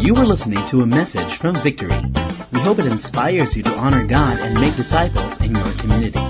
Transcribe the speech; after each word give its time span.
You 0.00 0.16
are 0.16 0.26
listening 0.26 0.66
to 0.68 0.82
a 0.82 0.86
message 0.86 1.36
from 1.36 1.60
Victory. 1.62 1.94
We 2.50 2.60
hope 2.60 2.78
it 2.78 2.86
inspires 2.86 3.54
you 3.56 3.62
to 3.62 3.74
honor 3.78 4.06
God 4.06 4.40
and 4.40 4.58
make 4.58 4.74
disciples 4.74 5.38
in 5.40 5.54
your 5.54 5.70
community. 5.78 6.22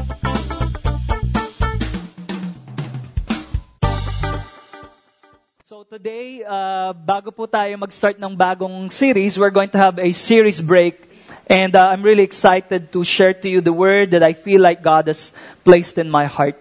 So 5.64 5.84
today, 5.88 6.44
uh, 6.44 6.92
bago 6.92 7.30
po 7.30 7.46
tayo 7.46 7.78
mag-start 7.78 8.20
ng 8.20 8.36
bagong 8.36 8.92
series, 8.92 9.38
we're 9.38 9.54
going 9.54 9.70
to 9.70 9.78
have 9.78 9.98
a 9.98 10.12
series 10.12 10.60
break. 10.60 11.00
And 11.46 11.76
uh, 11.76 11.88
I'm 11.88 12.02
really 12.02 12.24
excited 12.24 12.92
to 12.92 13.04
share 13.04 13.32
to 13.32 13.48
you 13.48 13.60
the 13.60 13.72
word 13.72 14.10
that 14.12 14.22
I 14.22 14.34
feel 14.34 14.60
like 14.60 14.82
God 14.82 15.08
has 15.08 15.32
placed 15.64 15.96
in 15.96 16.10
my 16.10 16.26
heart. 16.26 16.60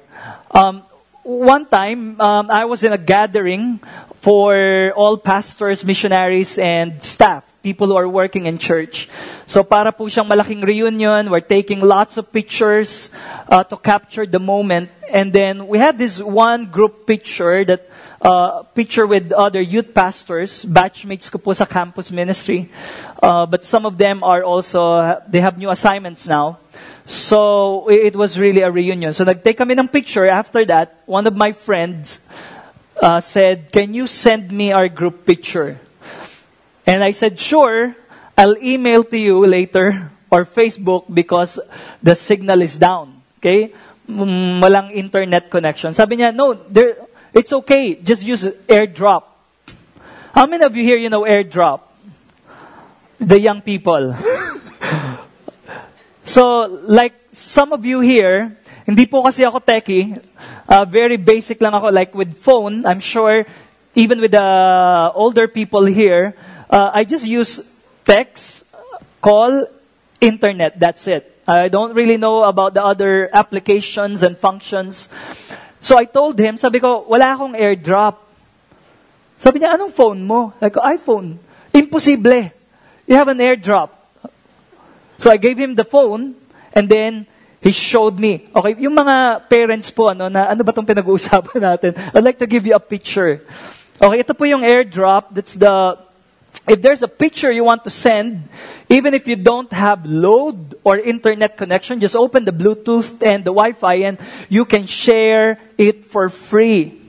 Um, 0.52 0.84
one 1.24 1.66
time, 1.66 2.20
um, 2.20 2.52
I 2.52 2.66
was 2.66 2.84
in 2.84 2.92
a 2.92 2.98
gathering 2.98 3.80
for 4.24 4.94
all 4.96 5.18
pastors, 5.18 5.84
missionaries, 5.84 6.58
and 6.58 7.04
staff, 7.04 7.44
people 7.62 7.88
who 7.88 7.98
are 8.00 8.08
working 8.08 8.46
in 8.46 8.58
church. 8.58 9.10
So 9.46 9.68
para 9.68 9.92
po 9.92 10.08
siyang 10.08 10.32
malaking 10.32 10.64
reunion, 10.64 11.28
we're 11.28 11.44
taking 11.44 11.84
lots 11.84 12.16
of 12.16 12.32
pictures 12.32 13.12
uh, 13.52 13.68
to 13.68 13.76
capture 13.76 14.24
the 14.24 14.40
moment. 14.40 14.96
And 15.12 15.36
then 15.36 15.68
we 15.68 15.76
had 15.76 16.00
this 16.00 16.24
one 16.24 16.72
group 16.72 17.04
picture 17.04 17.68
that 17.68 17.92
uh, 18.24 18.64
picture 18.72 19.04
with 19.06 19.36
other 19.36 19.60
youth 19.60 19.92
pastors, 19.92 20.64
batchmates 20.64 21.28
ko 21.28 21.36
po 21.36 21.52
sa 21.52 21.68
campus 21.68 22.08
ministry. 22.08 22.72
Uh, 23.20 23.46
but 23.46 23.68
some 23.68 23.86
of 23.86 24.00
them 24.00 24.24
are 24.24 24.48
also, 24.48 25.20
they 25.28 25.44
have 25.44 25.60
new 25.60 25.70
assignments 25.70 26.32
now. 26.32 26.64
So 27.04 27.92
it 27.92 28.16
was 28.16 28.40
really 28.40 28.64
a 28.64 28.72
reunion. 28.72 29.12
So 29.12 29.28
nagtake 29.28 29.60
kami 29.60 29.76
ng 29.76 29.92
picture. 29.92 30.24
After 30.32 30.64
that, 30.72 31.04
one 31.12 31.28
of 31.28 31.36
my 31.36 31.52
friends 31.52 32.24
uh, 33.04 33.20
said, 33.20 33.72
Can 33.72 33.94
you 33.94 34.08
send 34.08 34.52
me 34.52 34.72
our 34.72 34.88
group 34.88 35.26
picture? 35.26 35.80
And 36.88 37.04
I 37.04 37.12
said, 37.12 37.40
Sure. 37.40 37.96
I'll 38.36 38.58
email 38.58 39.04
to 39.04 39.18
you 39.18 39.46
later 39.46 40.10
or 40.32 40.46
Facebook 40.46 41.06
because 41.14 41.60
the 42.02 42.16
signal 42.16 42.64
is 42.64 42.78
down. 42.78 43.22
Okay? 43.38 43.72
Mm, 44.10 44.58
Walang 44.58 44.90
internet 44.92 45.52
connection. 45.52 45.94
Sabi 45.94 46.18
niya, 46.18 46.34
no, 46.34 46.56
there, 46.56 46.98
it's 47.32 47.54
okay. 47.54 47.94
Just 47.94 48.26
use 48.26 48.44
airdrop. 48.66 49.24
How 50.34 50.48
many 50.48 50.66
of 50.66 50.76
you 50.76 50.82
here, 50.82 50.98
you 50.98 51.10
know 51.10 51.22
airdrop? 51.22 51.82
The 53.20 53.40
young 53.40 53.62
people. 53.62 54.18
So, 56.24 56.80
like 56.88 57.14
some 57.34 57.74
of 57.74 57.84
you 57.84 58.00
here, 58.00 58.56
hindi 58.86 59.06
po 59.10 59.26
kasi 59.26 59.44
ako 59.44 59.60
techie. 59.60 60.16
Uh, 60.70 60.86
very 60.86 61.18
basic 61.18 61.60
lang 61.60 61.74
ako. 61.74 61.90
Like 61.90 62.14
with 62.16 62.38
phone, 62.38 62.86
I'm 62.86 63.02
sure, 63.02 63.44
even 63.98 64.22
with 64.22 64.32
the 64.32 64.50
older 65.14 65.50
people 65.50 65.84
here, 65.84 66.38
uh, 66.70 66.94
I 66.94 67.04
just 67.04 67.26
use 67.26 67.60
text, 68.06 68.64
call, 69.20 69.68
internet. 70.22 70.80
That's 70.80 71.08
it. 71.08 71.34
I 71.48 71.68
don't 71.68 71.94
really 71.94 72.16
know 72.16 72.44
about 72.44 72.74
the 72.74 72.84
other 72.86 73.28
applications 73.34 74.24
and 74.24 74.38
functions. 74.38 75.10
So 75.82 75.98
I 75.98 76.06
told 76.06 76.40
him, 76.40 76.56
sabi 76.56 76.80
ko, 76.80 77.04
wala 77.04 77.36
akong 77.36 77.60
airdrop. 77.60 78.24
Sabi 79.36 79.60
niya, 79.60 79.76
anong 79.76 79.92
phone 79.92 80.24
mo? 80.24 80.54
Like, 80.62 80.80
iPhone. 80.80 81.36
Imposible. 81.74 82.48
You 83.04 83.16
have 83.20 83.28
an 83.28 83.40
airdrop. 83.44 83.92
So 85.18 85.28
I 85.28 85.36
gave 85.36 85.60
him 85.60 85.76
the 85.76 85.84
phone, 85.84 86.36
and 86.74 86.90
then 86.90 87.26
he 87.62 87.72
showed 87.72 88.20
me. 88.20 88.50
Okay, 88.52 88.76
yung 88.84 88.98
mga 88.98 89.48
parents 89.48 89.90
po, 89.90 90.12
ano, 90.12 90.28
na 90.28 90.52
ano 90.52 90.62
ba 90.68 90.76
itong 90.76 90.86
pinag-uusapan 90.86 91.62
natin? 91.72 91.92
I'd 92.12 92.26
like 92.26 92.38
to 92.44 92.50
give 92.50 92.68
you 92.68 92.76
a 92.76 92.84
picture. 92.84 93.46
Okay, 94.02 94.20
ito 94.20 94.34
po 94.34 94.44
yung 94.44 94.68
airdrop. 94.68 95.32
That's 95.32 95.56
the, 95.56 95.96
if 96.68 96.82
there's 96.82 97.06
a 97.06 97.08
picture 97.08 97.54
you 97.54 97.64
want 97.64 97.88
to 97.88 97.94
send, 97.94 98.50
even 98.90 99.14
if 99.14 99.32
you 99.32 99.38
don't 99.38 99.72
have 99.72 100.04
load 100.04 100.76
or 100.84 101.00
internet 101.00 101.56
connection, 101.56 102.04
just 102.04 102.18
open 102.18 102.44
the 102.44 102.52
Bluetooth 102.52 103.16
and 103.24 103.48
the 103.48 103.56
Wi-Fi 103.56 104.12
and 104.12 104.20
you 104.50 104.66
can 104.66 104.86
share 104.86 105.62
it 105.78 106.04
for 106.04 106.28
free. 106.28 107.00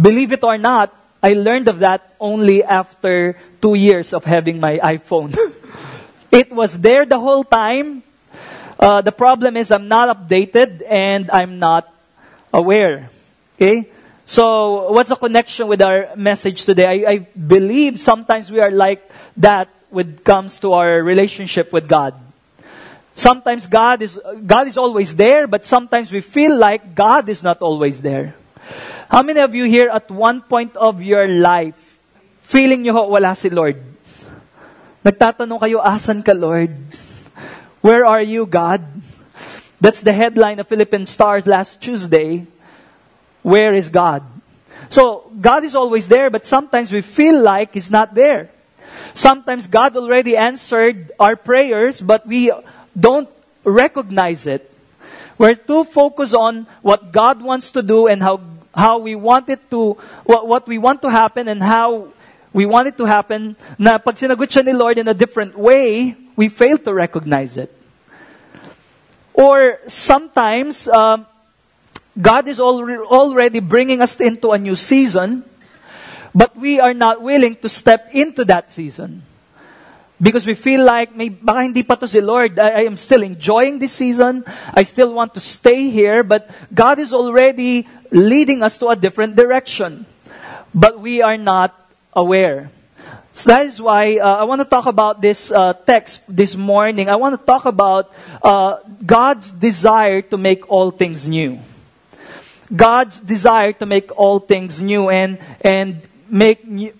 Believe 0.00 0.32
it 0.32 0.42
or 0.42 0.56
not, 0.56 0.94
I 1.22 1.34
learned 1.34 1.68
of 1.68 1.80
that 1.80 2.16
only 2.18 2.64
after 2.64 3.36
two 3.60 3.74
years 3.74 4.14
of 4.14 4.24
having 4.24 4.58
my 4.58 4.78
iPhone. 4.78 5.36
It 6.32 6.50
was 6.50 6.80
there 6.80 7.04
the 7.04 7.20
whole 7.20 7.44
time. 7.44 8.02
Uh, 8.82 8.98
the 8.98 9.14
problem 9.14 9.54
is 9.56 9.70
I'm 9.70 9.86
not 9.86 10.10
updated 10.10 10.82
and 10.90 11.30
I'm 11.30 11.62
not 11.62 11.86
aware. 12.52 13.14
Okay? 13.54 13.86
So, 14.26 14.90
what's 14.90 15.10
the 15.10 15.14
connection 15.14 15.68
with 15.70 15.78
our 15.78 16.10
message 16.16 16.66
today? 16.66 17.06
I, 17.06 17.10
I 17.12 17.16
believe 17.38 18.00
sometimes 18.00 18.50
we 18.50 18.58
are 18.58 18.72
like 18.74 19.06
that 19.36 19.68
when 19.90 20.18
it 20.18 20.24
comes 20.24 20.58
to 20.66 20.72
our 20.72 20.98
relationship 20.98 21.72
with 21.72 21.86
God. 21.86 22.18
Sometimes 23.14 23.68
God 23.70 24.02
is, 24.02 24.18
God 24.44 24.66
is 24.66 24.76
always 24.76 25.14
there, 25.14 25.46
but 25.46 25.64
sometimes 25.64 26.10
we 26.10 26.20
feel 26.20 26.58
like 26.58 26.96
God 26.96 27.28
is 27.28 27.44
not 27.44 27.62
always 27.62 28.00
there. 28.02 28.34
How 29.08 29.22
many 29.22 29.38
of 29.38 29.54
you 29.54 29.62
here 29.62 29.90
at 29.90 30.10
one 30.10 30.40
point 30.42 30.74
of 30.74 31.02
your 31.02 31.28
life, 31.28 31.96
feeling 32.40 32.82
nyo 32.82 32.94
ho, 32.94 33.02
wala 33.14 33.36
si 33.36 33.48
Lord? 33.48 33.78
Nagtatanong 35.04 35.60
kayo, 35.62 35.78
asan 35.78 36.22
ka, 36.26 36.32
Lord? 36.34 36.74
Where 37.82 38.06
are 38.06 38.22
you, 38.22 38.46
God? 38.46 38.86
That's 39.80 40.02
the 40.02 40.12
headline 40.12 40.60
of 40.60 40.68
Philippine 40.68 41.04
Stars 41.04 41.48
last 41.48 41.82
Tuesday. 41.82 42.46
Where 43.42 43.74
is 43.74 43.90
God? 43.90 44.22
So, 44.88 45.28
God 45.40 45.64
is 45.64 45.74
always 45.74 46.06
there, 46.06 46.30
but 46.30 46.46
sometimes 46.46 46.92
we 46.92 47.00
feel 47.00 47.42
like 47.42 47.74
He's 47.74 47.90
not 47.90 48.14
there. 48.14 48.50
Sometimes 49.14 49.66
God 49.66 49.96
already 49.96 50.36
answered 50.36 51.10
our 51.18 51.34
prayers, 51.34 52.00
but 52.00 52.24
we 52.24 52.52
don't 52.94 53.28
recognize 53.64 54.46
it. 54.46 54.70
We're 55.36 55.56
too 55.56 55.82
focused 55.82 56.36
on 56.36 56.68
what 56.82 57.10
God 57.10 57.42
wants 57.42 57.72
to 57.72 57.82
do 57.82 58.06
and 58.06 58.22
how, 58.22 58.42
how 58.72 58.98
we 58.98 59.16
want 59.16 59.48
it 59.48 59.58
to, 59.70 59.94
what, 60.22 60.46
what 60.46 60.68
we 60.68 60.78
want 60.78 61.02
to 61.02 61.10
happen 61.10 61.48
and 61.48 61.60
how 61.60 62.12
we 62.52 62.64
want 62.64 62.86
it 62.86 62.96
to 62.98 63.06
happen, 63.06 63.56
na 63.76 63.98
pag 63.98 64.14
sinagot 64.14 64.46
siya 64.46 64.64
ni 64.64 64.72
Lord 64.72 64.98
in 64.98 65.08
a 65.08 65.14
different 65.14 65.58
way, 65.58 66.14
we 66.36 66.48
fail 66.48 66.78
to 66.78 66.92
recognize 66.92 67.56
it. 67.56 67.74
Or 69.34 69.78
sometimes, 69.86 70.88
um, 70.88 71.26
God 72.20 72.46
is 72.48 72.60
already 72.60 73.60
bringing 73.60 74.02
us 74.02 74.20
into 74.20 74.52
a 74.52 74.58
new 74.58 74.76
season, 74.76 75.44
but 76.34 76.56
we 76.56 76.80
are 76.80 76.94
not 76.94 77.22
willing 77.22 77.56
to 77.56 77.68
step 77.68 78.10
into 78.12 78.44
that 78.44 78.70
season. 78.70 79.22
Because 80.20 80.46
we 80.46 80.54
feel 80.54 80.84
like, 80.84 81.16
may, 81.16 81.30
baka 81.30 81.62
hindi 81.62 81.82
pa 81.82 81.96
to 81.96 82.06
si 82.06 82.20
Lord. 82.20 82.58
I, 82.58 82.68
I 82.68 82.82
am 82.84 82.96
still 82.96 83.22
enjoying 83.22 83.80
this 83.80 83.92
season. 83.92 84.44
I 84.72 84.84
still 84.84 85.12
want 85.12 85.34
to 85.34 85.40
stay 85.40 85.90
here, 85.90 86.22
but 86.22 86.48
God 86.72 87.00
is 87.00 87.12
already 87.12 87.88
leading 88.12 88.62
us 88.62 88.78
to 88.78 88.88
a 88.88 88.96
different 88.96 89.34
direction. 89.34 90.06
But 90.72 91.00
we 91.00 91.22
are 91.22 91.36
not 91.36 91.74
aware. 92.12 92.70
So 93.34 93.48
that 93.48 93.64
is 93.64 93.80
why 93.80 94.18
uh, 94.18 94.36
I 94.36 94.44
want 94.44 94.60
to 94.60 94.68
talk 94.68 94.86
about 94.86 95.22
this 95.22 95.50
uh, 95.50 95.72
text 95.72 96.20
this 96.28 96.54
morning. 96.54 97.08
I 97.08 97.16
want 97.16 97.38
to 97.40 97.44
talk 97.44 97.64
about 97.64 98.12
uh, 98.42 98.78
God's 99.04 99.52
desire 99.52 100.20
to 100.28 100.36
make 100.36 100.70
all 100.70 100.90
things 100.90 101.26
new. 101.26 101.58
God's 102.74 103.20
desire 103.20 103.72
to 103.74 103.86
make 103.86 104.12
all 104.16 104.38
things 104.38 104.80
new 104.80 105.08
and 105.08 105.38
and 105.60 106.00
make 106.28 106.64
new, 106.66 106.92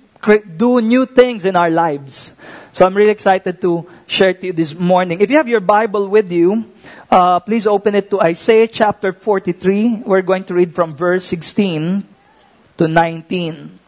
do 0.57 0.81
new 0.81 1.05
things 1.05 1.45
in 1.45 1.57
our 1.57 1.71
lives. 1.71 2.33
So 2.73 2.87
I'm 2.87 2.97
really 2.97 3.13
excited 3.13 3.61
to 3.61 3.89
share 4.07 4.33
to 4.33 4.47
you 4.47 4.53
this 4.53 4.75
morning. 4.75 5.21
If 5.21 5.31
you 5.31 5.37
have 5.37 5.49
your 5.49 5.61
Bible 5.61 6.09
with 6.09 6.33
you, 6.33 6.65
uh, 7.11 7.41
please 7.41 7.67
open 7.67 7.95
it 7.95 8.09
to 8.11 8.21
Isaiah 8.21 8.69
chapter 8.69 9.13
43. 9.13 10.05
We're 10.07 10.23
going 10.23 10.45
to 10.45 10.55
read 10.55 10.75
from 10.75 10.97
verse 10.97 11.27
16 11.27 12.09
to 12.79 12.89
19. 12.89 13.82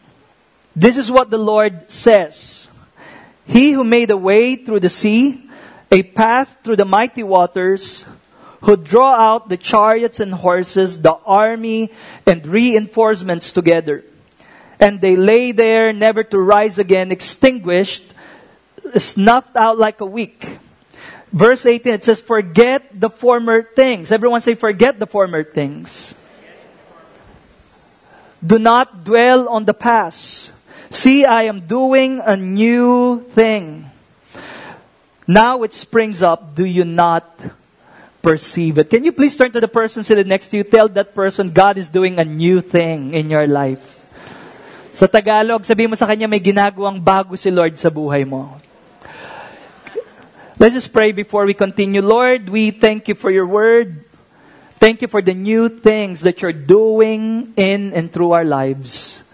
This 0.75 0.97
is 0.97 1.09
what 1.09 1.29
the 1.29 1.37
Lord 1.37 1.89
says. 1.89 2.67
He 3.45 3.71
who 3.71 3.83
made 3.83 4.11
a 4.11 4.17
way 4.17 4.55
through 4.55 4.81
the 4.81 4.89
sea, 4.89 5.49
a 5.91 6.03
path 6.03 6.57
through 6.63 6.75
the 6.75 6.85
mighty 6.85 7.23
waters, 7.23 8.05
who 8.61 8.75
draw 8.75 9.13
out 9.13 9.47
the 9.47 9.57
chariots 9.57 10.19
and 10.19 10.33
horses, 10.33 11.01
the 11.01 11.13
army 11.25 11.91
and 12.25 12.45
reinforcements 12.45 13.51
together. 13.51 14.03
And 14.79 14.99
they 14.99 15.15
lay 15.15 15.51
there, 15.51 15.93
never 15.93 16.23
to 16.23 16.39
rise 16.39 16.79
again, 16.79 17.11
extinguished, 17.11 18.13
snuffed 18.97 19.55
out 19.55 19.77
like 19.77 20.01
a 20.01 20.05
wick. 20.05 20.59
Verse 21.31 21.65
18, 21.65 21.93
it 21.93 22.03
says, 22.03 22.21
Forget 22.21 22.99
the 22.99 23.09
former 23.09 23.63
things. 23.63 24.11
Everyone 24.11 24.41
say, 24.41 24.55
Forget 24.55 24.99
the 24.99 25.07
former 25.07 25.43
things. 25.43 26.15
Do 28.45 28.57
not 28.59 29.03
dwell 29.03 29.47
on 29.47 29.65
the 29.65 29.73
past. 29.73 30.51
See, 30.95 31.27
I 31.27 31.51
am 31.51 31.59
doing 31.59 32.23
a 32.23 32.39
new 32.39 33.19
thing. 33.35 33.91
Now 35.27 35.67
it 35.67 35.75
springs 35.75 36.23
up. 36.23 36.55
Do 36.55 36.63
you 36.63 36.87
not 36.87 37.27
perceive 38.23 38.79
it? 38.79 38.89
Can 38.89 39.03
you 39.03 39.11
please 39.11 39.35
turn 39.35 39.51
to 39.51 39.59
the 39.59 39.67
person 39.67 40.07
sitting 40.07 40.31
next 40.31 40.55
to 40.55 40.57
you? 40.57 40.63
Tell 40.63 40.87
that 40.95 41.11
person 41.11 41.51
God 41.51 41.75
is 41.75 41.91
doing 41.91 42.15
a 42.15 42.23
new 42.23 42.63
thing 42.63 43.11
in 43.11 43.27
your 43.27 43.43
life. 43.43 43.99
Sa 44.95 45.03
Tagalog, 45.03 45.67
sabi 45.67 45.83
mo 45.83 45.99
sa 45.99 46.07
kanya, 46.07 46.31
may 46.31 46.39
ginagawang 46.39 47.03
bago 47.03 47.35
si 47.35 47.51
Lord 47.51 47.75
sa 47.75 47.91
buhay 47.91 48.23
mo. 48.23 48.55
Let's 50.55 50.79
just 50.79 50.95
pray 50.95 51.11
before 51.11 51.43
we 51.43 51.59
continue. 51.59 51.99
Lord, 51.99 52.47
we 52.47 52.71
thank 52.71 53.11
you 53.11 53.19
for 53.19 53.27
your 53.27 53.51
word. 53.51 53.99
Thank 54.79 55.03
you 55.03 55.11
for 55.11 55.19
the 55.19 55.35
new 55.35 55.67
things 55.67 56.23
that 56.23 56.39
you're 56.39 56.55
doing 56.55 57.51
in 57.59 57.91
and 57.91 58.07
through 58.07 58.31
our 58.31 58.47
lives. 58.47 59.24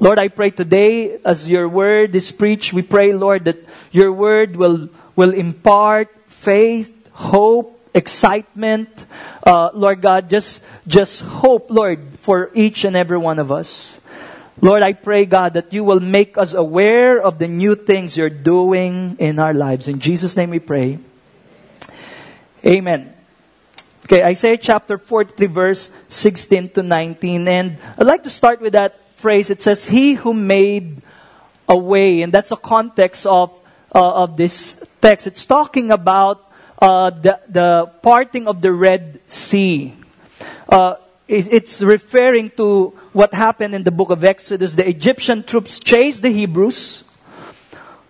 Lord, 0.00 0.18
I 0.18 0.28
pray 0.28 0.48
today 0.48 1.20
as 1.26 1.44
your 1.44 1.68
word 1.68 2.14
is 2.16 2.32
preached, 2.32 2.72
we 2.72 2.80
pray, 2.80 3.12
Lord, 3.12 3.44
that 3.44 3.58
your 3.92 4.10
word 4.10 4.56
will, 4.56 4.88
will 5.14 5.34
impart 5.34 6.08
faith, 6.26 6.88
hope, 7.12 7.76
excitement. 7.92 8.88
Uh, 9.44 9.68
Lord 9.74 10.00
God, 10.00 10.30
just, 10.30 10.62
just 10.88 11.20
hope, 11.20 11.70
Lord, 11.70 12.00
for 12.20 12.50
each 12.54 12.84
and 12.84 12.96
every 12.96 13.18
one 13.18 13.38
of 13.38 13.52
us. 13.52 14.00
Lord, 14.62 14.82
I 14.82 14.94
pray, 14.94 15.26
God, 15.26 15.52
that 15.52 15.74
you 15.74 15.84
will 15.84 16.00
make 16.00 16.38
us 16.38 16.54
aware 16.54 17.20
of 17.20 17.38
the 17.38 17.48
new 17.48 17.76
things 17.76 18.16
you're 18.16 18.30
doing 18.30 19.16
in 19.18 19.38
our 19.38 19.52
lives. 19.52 19.86
In 19.86 20.00
Jesus' 20.00 20.34
name 20.34 20.48
we 20.48 20.60
pray. 20.60 20.98
Amen. 22.64 23.12
Okay, 24.06 24.24
Isaiah 24.24 24.56
chapter 24.56 24.96
43, 24.96 25.46
verse 25.46 25.90
16 26.08 26.70
to 26.70 26.82
19. 26.82 27.46
And 27.46 27.76
I'd 27.98 28.06
like 28.06 28.22
to 28.22 28.30
start 28.30 28.62
with 28.62 28.72
that 28.72 28.99
phrase. 29.20 29.50
It 29.50 29.60
says, 29.60 29.86
He 29.86 30.14
who 30.14 30.32
made 30.32 31.02
a 31.68 31.76
way. 31.76 32.22
And 32.22 32.32
that's 32.32 32.50
the 32.50 32.56
context 32.56 33.26
of, 33.26 33.52
uh, 33.94 34.24
of 34.24 34.36
this 34.36 34.76
text. 35.00 35.26
It's 35.26 35.44
talking 35.44 35.90
about 35.90 36.50
uh, 36.80 37.10
the, 37.10 37.40
the 37.48 37.92
parting 38.02 38.48
of 38.48 38.60
the 38.60 38.72
Red 38.72 39.20
Sea. 39.28 39.94
Uh, 40.68 40.96
it's 41.28 41.80
referring 41.80 42.50
to 42.56 42.88
what 43.12 43.32
happened 43.32 43.72
in 43.72 43.84
the 43.84 43.92
book 43.92 44.10
of 44.10 44.24
Exodus. 44.24 44.74
The 44.74 44.88
Egyptian 44.88 45.44
troops 45.44 45.78
chased 45.78 46.22
the 46.22 46.30
Hebrews 46.30 47.04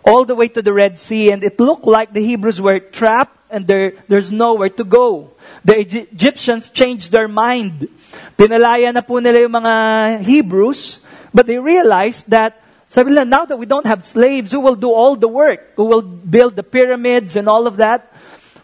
all 0.07 0.25
the 0.25 0.35
way 0.35 0.49
to 0.49 0.62
the 0.62 0.73
Red 0.73 0.99
Sea, 0.99 1.31
and 1.31 1.45
it 1.45 1.61
looked 1.61 1.85
like 1.85 2.15
the 2.15 2.25
Hebrews 2.25 2.62
were 2.62 2.81
trapped 2.81 3.37
and 3.50 3.67
there, 3.67 3.94
there's 4.08 4.31
nowhere 4.31 4.70
to 4.70 4.85
go. 4.85 5.32
The 5.64 5.79
Egyptians 5.81 6.70
changed 6.70 7.12
their 7.12 7.29
mind. 7.29 7.88
Pinalaya 8.38 8.94
na 8.94 9.02
po 9.02 9.19
nila 9.19 9.41
yung 9.41 9.52
mga 9.61 9.75
Hebrews, 10.25 11.00
but 11.35 11.47
they 11.47 11.58
realized 11.58 12.31
that, 12.31 12.62
sabi 12.88 13.11
nila, 13.11 13.25
now 13.25 13.44
that 13.44 13.58
we 13.58 13.67
don't 13.67 13.87
have 13.87 14.06
slaves, 14.06 14.50
who 14.50 14.61
will 14.61 14.75
do 14.75 14.91
all 14.91 15.14
the 15.14 15.29
work? 15.29 15.75
Who 15.76 15.85
will 15.85 16.02
build 16.02 16.56
the 16.56 16.62
pyramids 16.62 17.37
and 17.37 17.49
all 17.49 17.67
of 17.67 17.76
that? 17.76 18.11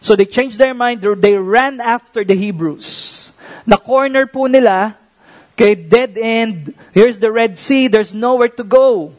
So 0.00 0.16
they 0.16 0.24
changed 0.24 0.58
their 0.58 0.74
mind. 0.74 1.02
They 1.02 1.34
ran 1.34 1.80
after 1.80 2.24
the 2.24 2.34
Hebrews. 2.34 3.30
Na 3.66 3.76
corner 3.76 4.26
po 4.26 4.46
nila, 4.46 4.96
okay, 5.54 5.74
dead 5.74 6.16
end. 6.16 6.74
Here's 6.92 7.18
the 7.18 7.30
Red 7.32 7.58
Sea. 7.58 7.88
There's 7.88 8.14
nowhere 8.14 8.48
to 8.54 8.64
go. 8.64 9.12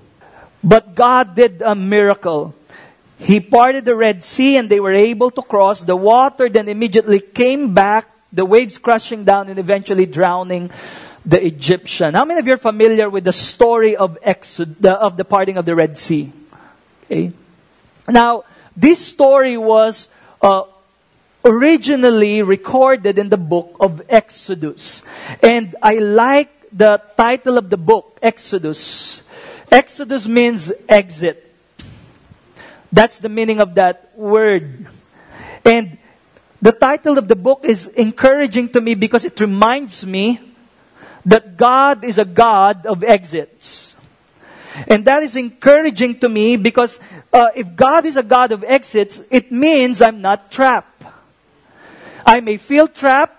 But 0.63 0.95
God 0.95 1.35
did 1.35 1.61
a 1.61 1.75
miracle. 1.75 2.56
He 3.19 3.39
parted 3.39 3.85
the 3.85 3.95
Red 3.95 4.23
Sea 4.23 4.57
and 4.57 4.69
they 4.69 4.79
were 4.79 4.93
able 4.93 5.31
to 5.31 5.41
cross. 5.41 5.81
The 5.81 5.95
water 5.95 6.49
then 6.49 6.69
immediately 6.69 7.19
came 7.19 7.73
back, 7.73 8.09
the 8.31 8.45
waves 8.45 8.77
crashing 8.77 9.23
down 9.23 9.49
and 9.49 9.57
eventually 9.57 10.05
drowning 10.05 10.69
the 11.25 11.43
Egyptian. 11.43 12.13
How 12.13 12.25
many 12.25 12.39
of 12.39 12.47
you 12.47 12.53
are 12.53 12.57
familiar 12.57 13.09
with 13.09 13.25
the 13.25 13.33
story 13.33 13.95
of 13.95 14.17
Exod, 14.21 14.77
the, 14.79 14.93
of 14.93 15.17
the 15.17 15.25
parting 15.25 15.57
of 15.57 15.65
the 15.65 15.75
Red 15.75 15.97
Sea? 15.97 16.31
Okay. 17.05 17.33
Now, 18.07 18.43
this 18.75 19.05
story 19.05 19.57
was 19.57 20.07
uh, 20.41 20.63
originally 21.43 22.41
recorded 22.43 23.17
in 23.17 23.29
the 23.29 23.37
book 23.37 23.77
of 23.79 24.01
Exodus. 24.09 25.03
And 25.41 25.75
I 25.81 25.95
like 25.95 26.69
the 26.71 27.01
title 27.17 27.57
of 27.57 27.69
the 27.69 27.77
book, 27.77 28.19
Exodus. 28.21 29.23
Exodus 29.71 30.27
means 30.27 30.71
exit. 30.87 31.46
That's 32.91 33.19
the 33.19 33.29
meaning 33.29 33.59
of 33.59 33.75
that 33.75 34.11
word. 34.15 34.87
And 35.65 35.97
the 36.61 36.71
title 36.71 37.17
of 37.17 37.27
the 37.27 37.35
book 37.35 37.61
is 37.63 37.87
encouraging 37.87 38.69
to 38.69 38.81
me 38.81 38.95
because 38.95 39.25
it 39.25 39.39
reminds 39.39 40.05
me 40.05 40.39
that 41.25 41.57
God 41.57 42.03
is 42.03 42.17
a 42.17 42.25
God 42.25 42.85
of 42.85 43.03
exits. 43.03 43.95
And 44.87 45.05
that 45.05 45.23
is 45.23 45.35
encouraging 45.35 46.19
to 46.19 46.29
me 46.29 46.55
because 46.55 46.99
uh, 47.33 47.49
if 47.55 47.75
God 47.75 48.05
is 48.05 48.15
a 48.15 48.23
God 48.23 48.51
of 48.51 48.63
exits, 48.63 49.21
it 49.29 49.51
means 49.51 50.01
I'm 50.01 50.21
not 50.21 50.51
trapped. 50.51 51.03
I 52.25 52.41
may 52.41 52.57
feel 52.57 52.87
trapped, 52.87 53.35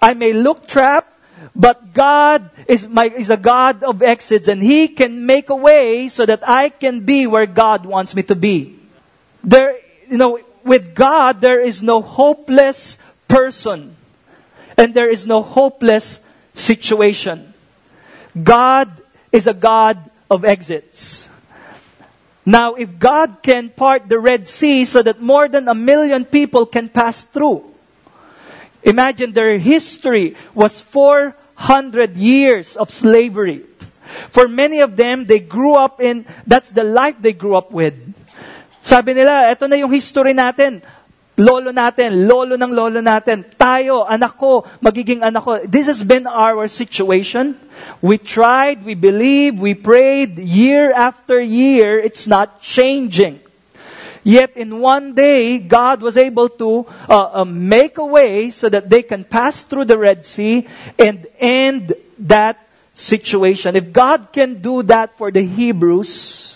I 0.00 0.14
may 0.14 0.32
look 0.32 0.66
trapped, 0.66 1.12
but 1.54 1.92
God 1.92 2.50
is, 2.66 2.86
my, 2.88 3.06
is 3.06 3.30
a 3.30 3.36
God 3.36 3.82
of 3.82 4.02
exits 4.02 4.48
and 4.48 4.62
He 4.62 4.88
can 4.88 5.26
make 5.26 5.50
a 5.50 5.56
way 5.56 6.08
so 6.08 6.24
that 6.24 6.48
I 6.48 6.68
can 6.68 7.04
be 7.04 7.26
where 7.26 7.46
God 7.46 7.84
wants 7.84 8.14
me 8.14 8.22
to 8.24 8.34
be. 8.34 8.77
There, 9.44 9.78
you 10.08 10.16
know, 10.16 10.40
with 10.64 10.94
God, 10.94 11.40
there 11.40 11.60
is 11.60 11.82
no 11.82 12.00
hopeless 12.00 12.98
person. 13.26 13.96
And 14.76 14.94
there 14.94 15.10
is 15.10 15.26
no 15.26 15.42
hopeless 15.42 16.20
situation. 16.54 17.54
God 18.40 18.90
is 19.32 19.46
a 19.46 19.54
God 19.54 19.98
of 20.30 20.44
exits. 20.44 21.28
Now, 22.46 22.74
if 22.74 22.98
God 22.98 23.42
can 23.42 23.68
part 23.68 24.08
the 24.08 24.18
Red 24.18 24.48
Sea 24.48 24.84
so 24.84 25.02
that 25.02 25.20
more 25.20 25.48
than 25.48 25.68
a 25.68 25.74
million 25.74 26.24
people 26.24 26.64
can 26.64 26.88
pass 26.88 27.24
through, 27.24 27.64
imagine 28.82 29.32
their 29.32 29.58
history 29.58 30.34
was 30.54 30.80
400 30.80 32.16
years 32.16 32.76
of 32.76 32.90
slavery. 32.90 33.64
For 34.30 34.48
many 34.48 34.80
of 34.80 34.96
them, 34.96 35.26
they 35.26 35.40
grew 35.40 35.74
up 35.74 36.00
in, 36.00 36.24
that's 36.46 36.70
the 36.70 36.84
life 36.84 37.16
they 37.20 37.34
grew 37.34 37.54
up 37.54 37.70
with. 37.70 37.94
Sabi 38.88 39.12
nila, 39.12 39.52
eto 39.52 39.68
na 39.68 39.76
yung 39.76 39.92
history 39.92 40.32
natin. 40.32 40.80
Lolo 41.36 41.76
natin, 41.76 42.24
lolo 42.24 42.56
ng 42.56 42.72
lolo 42.72 43.04
natin, 43.04 43.44
tayo, 43.60 44.08
anak 44.08 44.40
ko, 44.40 44.64
magiging 44.80 45.20
anak 45.20 45.44
ko. 45.44 45.60
This 45.68 45.92
has 45.92 46.00
been 46.00 46.24
our 46.24 46.64
situation. 46.72 47.52
We 48.00 48.16
tried, 48.16 48.80
we 48.80 48.96
believed, 48.96 49.60
we 49.60 49.76
prayed 49.76 50.40
year 50.40 50.88
after 50.96 51.36
year. 51.36 52.00
It's 52.00 52.24
not 52.24 52.64
changing. 52.64 53.44
Yet 54.24 54.56
in 54.56 54.80
one 54.80 55.12
day, 55.12 55.60
God 55.60 56.00
was 56.00 56.16
able 56.16 56.48
to 56.56 56.88
uh, 57.12 57.44
uh, 57.44 57.44
make 57.44 58.00
a 58.00 58.08
way 58.08 58.48
so 58.48 58.72
that 58.72 58.88
they 58.88 59.04
can 59.04 59.22
pass 59.22 59.60
through 59.60 59.84
the 59.84 60.00
Red 60.00 60.24
Sea 60.24 60.64
and 60.96 61.28
end 61.36 61.92
that 62.24 62.56
situation. 62.96 63.76
If 63.76 63.92
God 63.92 64.32
can 64.32 64.64
do 64.64 64.80
that 64.88 65.20
for 65.20 65.30
the 65.30 65.44
Hebrews, 65.44 66.47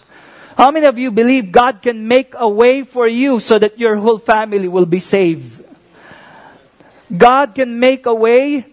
how 0.57 0.71
many 0.71 0.87
of 0.87 0.99
you 0.99 1.11
believe 1.11 1.51
God 1.51 1.83
can 1.83 2.07
make 2.07 2.35
a 2.37 2.49
way 2.49 2.83
for 2.83 3.09
you 3.09 3.41
so 3.41 3.59
that 3.59 3.79
your 3.79 3.97
whole 3.97 4.19
family 4.19 4.69
will 4.69 4.87
be 4.87 5.01
saved? 5.01 5.65
God 7.15 7.55
can 7.55 7.79
make 7.79 8.07
a 8.07 8.15
way 8.15 8.67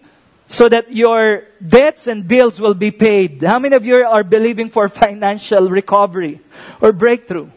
so 0.48 0.68
that 0.68 0.92
your 0.92 1.44
debts 1.64 2.06
and 2.06 2.26
bills 2.26 2.60
will 2.60 2.74
be 2.74 2.90
paid. 2.90 3.42
How 3.42 3.58
many 3.58 3.76
of 3.76 3.86
you 3.86 3.96
are 3.96 4.24
believing 4.24 4.68
for 4.68 4.88
financial 5.04 5.68
recovery 5.68 6.40
or 6.80 6.92
breakthrough? 6.92 7.48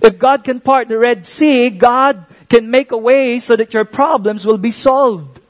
If 0.00 0.18
God 0.18 0.44
can 0.44 0.60
part 0.60 0.88
the 0.88 0.98
Red 0.98 1.26
Sea, 1.26 1.70
God 1.70 2.24
can 2.48 2.70
make 2.70 2.92
a 2.92 2.96
way 2.96 3.38
so 3.38 3.56
that 3.56 3.74
your 3.74 3.84
problems 3.84 4.46
will 4.46 4.58
be 4.58 4.70
solved. 4.70 5.40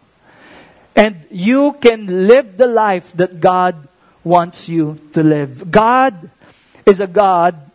And 0.95 1.27
you 1.31 1.77
can 1.81 2.27
live 2.27 2.57
the 2.57 2.67
life 2.67 3.13
that 3.15 3.41
God 3.41 3.89
wants 4.25 4.69
you 4.69 4.99
to 5.13 5.23
live. 5.23 5.71
God 5.71 6.31
is 6.87 7.01
a 7.01 7.07
God 7.07 7.66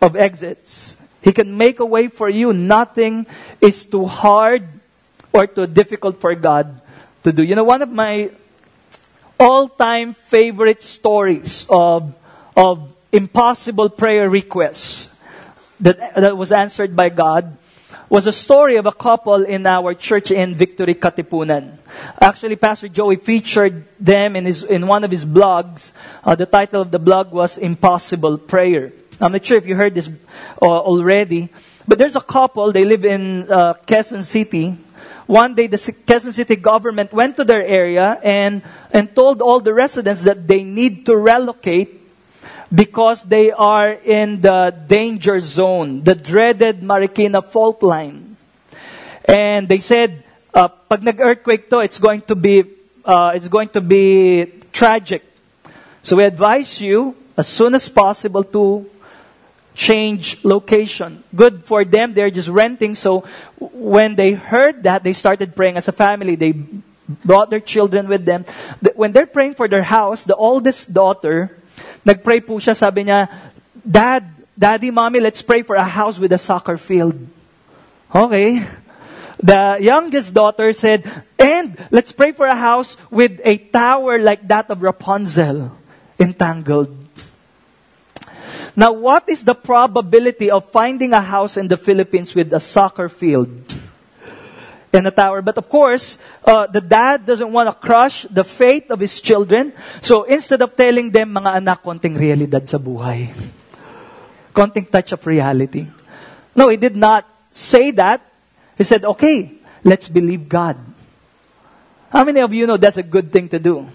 of 0.00 0.16
exits. 0.16 0.96
He 1.22 1.32
can 1.32 1.56
make 1.56 1.80
a 1.80 1.86
way 1.86 2.08
for 2.08 2.28
you. 2.28 2.52
Nothing 2.52 3.26
is 3.60 3.84
too 3.84 4.06
hard 4.06 4.68
or 5.32 5.46
too 5.46 5.66
difficult 5.66 6.20
for 6.20 6.34
God 6.34 6.80
to 7.24 7.32
do. 7.32 7.42
You 7.42 7.54
know, 7.54 7.64
one 7.64 7.82
of 7.82 7.90
my 7.90 8.30
all 9.38 9.68
time 9.68 10.14
favorite 10.14 10.82
stories 10.82 11.66
of, 11.68 12.14
of 12.56 12.92
impossible 13.12 13.90
prayer 13.90 14.30
requests 14.30 15.10
that, 15.80 16.14
that 16.14 16.36
was 16.36 16.52
answered 16.52 16.96
by 16.96 17.08
God 17.08 17.56
was 18.08 18.26
a 18.26 18.32
story 18.32 18.76
of 18.76 18.86
a 18.86 18.92
couple 18.92 19.44
in 19.44 19.66
our 19.66 19.94
church 19.94 20.30
in 20.30 20.54
Victory, 20.54 20.94
Katipunan. 20.94 21.76
Actually, 22.20 22.56
Pastor 22.56 22.88
Joey 22.88 23.16
featured 23.16 23.84
them 23.98 24.36
in, 24.36 24.46
his, 24.46 24.62
in 24.62 24.86
one 24.86 25.02
of 25.02 25.10
his 25.10 25.24
blogs. 25.24 25.92
Uh, 26.22 26.34
the 26.34 26.46
title 26.46 26.82
of 26.82 26.90
the 26.90 27.00
blog 27.00 27.32
was 27.32 27.58
Impossible 27.58 28.38
Prayer. 28.38 28.92
I'm 29.20 29.32
not 29.32 29.44
sure 29.44 29.56
if 29.56 29.66
you 29.66 29.76
heard 29.76 29.94
this 29.94 30.10
uh, 30.60 30.66
already, 30.66 31.48
but 31.88 31.98
there's 31.98 32.16
a 32.16 32.20
couple, 32.20 32.72
they 32.72 32.84
live 32.84 33.04
in 33.04 33.50
uh, 33.50 33.74
Quezon 33.86 34.22
City. 34.22 34.76
One 35.26 35.54
day, 35.54 35.66
the 35.66 35.76
Quezon 35.78 36.32
City 36.32 36.56
government 36.56 37.12
went 37.12 37.36
to 37.36 37.44
their 37.44 37.64
area 37.64 38.18
and, 38.22 38.62
and 38.90 39.14
told 39.14 39.40
all 39.40 39.60
the 39.60 39.72
residents 39.72 40.22
that 40.22 40.46
they 40.46 40.64
need 40.64 41.06
to 41.06 41.16
relocate 41.16 42.02
because 42.74 43.22
they 43.24 43.52
are 43.52 43.92
in 43.92 44.40
the 44.40 44.74
danger 44.86 45.40
zone, 45.40 46.02
the 46.02 46.14
dreaded 46.14 46.80
Marikina 46.82 47.42
fault 47.42 47.82
line. 47.82 48.36
And 49.24 49.68
they 49.68 49.78
said, 49.78 50.24
uh, 50.52 50.68
pag 50.68 51.02
nag-earthquake 51.02 51.70
to, 51.70 51.80
it's 51.80 51.98
going 51.98 52.20
to 52.22 52.34
be, 52.34 52.64
uh, 53.04 53.32
it's 53.34 53.48
going 53.48 53.68
to 53.70 53.80
be 53.80 54.46
tragic. 54.72 55.24
So 56.02 56.16
we 56.16 56.24
advise 56.24 56.80
you 56.80 57.16
as 57.36 57.48
soon 57.48 57.74
as 57.74 57.88
possible 57.88 58.44
to 58.44 58.90
change 59.76 60.42
location. 60.42 61.22
Good 61.36 61.62
for 61.62 61.84
them, 61.84 62.14
they're 62.16 62.32
just 62.32 62.48
renting. 62.48 62.96
So 62.96 63.28
when 63.60 64.16
they 64.16 64.32
heard 64.32 64.82
that, 64.84 65.04
they 65.04 65.12
started 65.12 65.54
praying 65.54 65.76
as 65.76 65.86
a 65.86 65.92
family. 65.92 66.34
They 66.34 66.56
brought 67.06 67.50
their 67.50 67.60
children 67.60 68.08
with 68.08 68.24
them. 68.24 68.44
When 68.96 69.12
they're 69.12 69.28
praying 69.28 69.54
for 69.54 69.68
their 69.68 69.84
house, 69.84 70.24
the 70.24 70.34
oldest 70.34 70.92
daughter, 70.92 71.54
nagpray 72.02 72.40
po 72.40 72.56
siya, 72.56 72.74
sabi 72.74 73.04
niya, 73.04 73.28
Dad, 73.84 74.24
Daddy, 74.58 74.90
Mommy, 74.90 75.20
let's 75.20 75.42
pray 75.44 75.60
for 75.62 75.76
a 75.76 75.84
house 75.84 76.18
with 76.18 76.32
a 76.32 76.40
soccer 76.40 76.80
field. 76.80 77.20
Okay. 78.10 78.64
The 79.36 79.76
youngest 79.78 80.32
daughter 80.32 80.72
said, 80.72 81.04
and 81.38 81.76
let's 81.92 82.10
pray 82.10 82.32
for 82.32 82.46
a 82.48 82.56
house 82.56 82.96
with 83.12 83.38
a 83.44 83.58
tower 83.58 84.18
like 84.18 84.48
that 84.48 84.70
of 84.70 84.80
Rapunzel, 84.80 85.70
in 86.18 86.32
Tangled. 86.32 87.05
Now, 88.76 88.92
what 88.92 89.24
is 89.26 89.42
the 89.42 89.54
probability 89.54 90.50
of 90.50 90.68
finding 90.68 91.14
a 91.14 91.22
house 91.22 91.56
in 91.56 91.66
the 91.66 91.80
Philippines 91.80 92.34
with 92.34 92.52
a 92.52 92.60
soccer 92.60 93.08
field 93.08 93.48
and 94.92 95.06
a 95.06 95.10
tower? 95.10 95.40
But 95.40 95.56
of 95.56 95.66
course, 95.70 96.18
uh, 96.44 96.66
the 96.66 96.82
dad 96.82 97.24
doesn't 97.24 97.50
want 97.50 97.72
to 97.72 97.74
crush 97.74 98.28
the 98.28 98.44
faith 98.44 98.90
of 98.90 99.00
his 99.00 99.18
children. 99.22 99.72
So 100.02 100.24
instead 100.24 100.60
of 100.60 100.76
telling 100.76 101.10
them, 101.10 101.32
mga 101.32 101.56
anak, 101.56 101.82
konting 101.82 102.20
realidad 102.20 102.68
sa 102.68 102.76
buhay. 102.76 103.32
Konting 104.52 104.90
touch 104.90 105.12
of 105.12 105.26
reality. 105.26 105.88
No, 106.54 106.68
he 106.68 106.76
did 106.76 106.96
not 106.96 107.24
say 107.52 107.92
that. 107.92 108.20
He 108.76 108.84
said, 108.84 109.06
okay, 109.06 109.56
let's 109.84 110.06
believe 110.08 110.50
God. 110.50 110.76
How 112.10 112.24
many 112.24 112.40
of 112.40 112.52
you 112.52 112.66
know 112.66 112.76
that's 112.76 112.98
a 112.98 113.02
good 113.02 113.32
thing 113.32 113.48
to 113.48 113.58
do? 113.58 113.88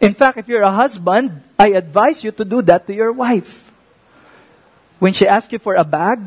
In 0.00 0.12
fact, 0.12 0.38
if 0.38 0.48
you're 0.48 0.62
a 0.62 0.72
husband, 0.74 1.40
I 1.56 1.68
advise 1.78 2.22
you 2.24 2.32
to 2.32 2.44
do 2.44 2.62
that 2.62 2.86
to 2.88 2.94
your 2.94 3.12
wife. 3.12 3.65
When 4.98 5.12
she 5.12 5.26
asks 5.26 5.52
you 5.52 5.58
for 5.58 5.74
a 5.74 5.84
bag 5.84 6.20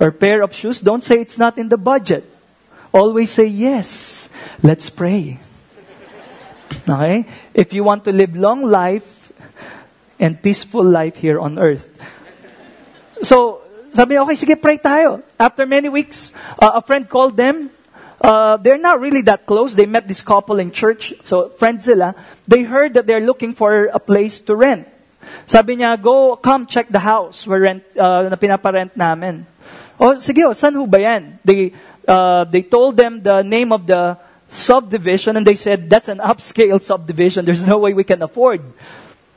or 0.00 0.10
pair 0.10 0.42
of 0.42 0.54
shoes, 0.54 0.80
don't 0.80 1.04
say 1.04 1.20
it's 1.20 1.38
not 1.38 1.58
in 1.58 1.68
the 1.68 1.76
budget. 1.76 2.24
Always 2.92 3.30
say 3.30 3.46
yes. 3.46 4.28
Let's 4.62 4.88
pray. 4.88 5.38
Okay? 6.88 7.26
If 7.52 7.72
you 7.72 7.84
want 7.84 8.04
to 8.04 8.12
live 8.12 8.36
long 8.36 8.62
life 8.62 9.32
and 10.18 10.40
peaceful 10.40 10.84
life 10.84 11.16
here 11.16 11.40
on 11.40 11.58
earth. 11.58 11.88
So, 13.20 13.62
sabi 13.92 14.18
okay, 14.18 14.34
sige, 14.34 14.60
pray 14.60 14.78
tayo. 14.78 15.22
After 15.38 15.66
many 15.66 15.88
weeks, 15.88 16.32
uh, 16.58 16.72
a 16.74 16.82
friend 16.82 17.08
called 17.08 17.36
them. 17.36 17.70
Uh, 18.20 18.56
they're 18.56 18.78
not 18.78 19.00
really 19.00 19.20
that 19.22 19.44
close. 19.44 19.74
They 19.74 19.86
met 19.86 20.08
this 20.08 20.22
couple 20.22 20.58
in 20.58 20.70
church. 20.70 21.12
So, 21.24 21.50
friends 21.50 21.84
sila. 21.84 22.14
They 22.48 22.62
heard 22.62 22.94
that 22.94 23.06
they're 23.06 23.20
looking 23.20 23.52
for 23.54 23.86
a 23.92 23.98
place 23.98 24.40
to 24.48 24.54
rent. 24.54 24.88
Sabi 25.46 25.76
niya, 25.76 26.00
go, 26.00 26.36
come 26.36 26.66
check 26.66 26.88
the 26.88 26.98
house 26.98 27.46
where 27.46 27.60
rent, 27.60 27.82
uh, 27.98 28.28
na 28.30 28.36
pinaparent 28.36 28.96
namin. 28.96 29.46
O, 29.98 30.18
sige, 30.18 30.42
o, 30.46 30.54
saan 30.54 30.74
ho 30.74 30.86
ba 30.86 31.00
yan? 31.00 31.38
They, 31.44 31.72
uh, 32.06 32.44
they 32.44 32.62
told 32.62 32.96
them 32.96 33.22
the 33.22 33.42
name 33.42 33.72
of 33.72 33.86
the 33.86 34.18
subdivision 34.48 35.36
and 35.36 35.46
they 35.46 35.56
said, 35.56 35.90
that's 35.90 36.08
an 36.08 36.18
upscale 36.18 36.80
subdivision. 36.80 37.44
There's 37.44 37.64
no 37.64 37.78
way 37.78 37.94
we 37.94 38.04
can 38.04 38.22
afford. 38.22 38.62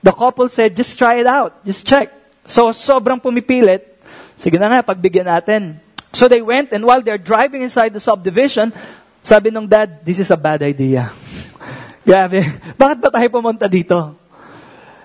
The 0.02 0.12
couple 0.12 0.48
said, 0.50 0.76
just 0.76 0.98
try 0.98 1.20
it 1.20 1.28
out. 1.28 1.66
Just 1.66 1.86
check. 1.86 2.14
So, 2.46 2.70
sobrang 2.72 3.22
pumipilit. 3.22 3.98
Sige 4.38 4.62
na 4.62 4.70
nga, 4.70 4.86
pagbigyan 4.86 5.26
natin. 5.26 5.82
So 6.14 6.30
they 6.30 6.42
went 6.42 6.72
and 6.72 6.86
while 6.86 7.02
they're 7.02 7.22
driving 7.22 7.62
inside 7.62 7.94
the 7.94 8.00
subdivision, 8.00 8.72
sabi 9.22 9.50
nung 9.50 9.68
dad, 9.68 10.06
this 10.06 10.18
is 10.22 10.32
a 10.32 10.40
bad 10.40 10.64
idea. 10.64 11.12
Grabe. 12.08 12.42
Bakit 12.78 12.98
ba 13.04 13.10
tayo 13.12 13.28
pumunta 13.28 13.68
dito? 13.68 14.16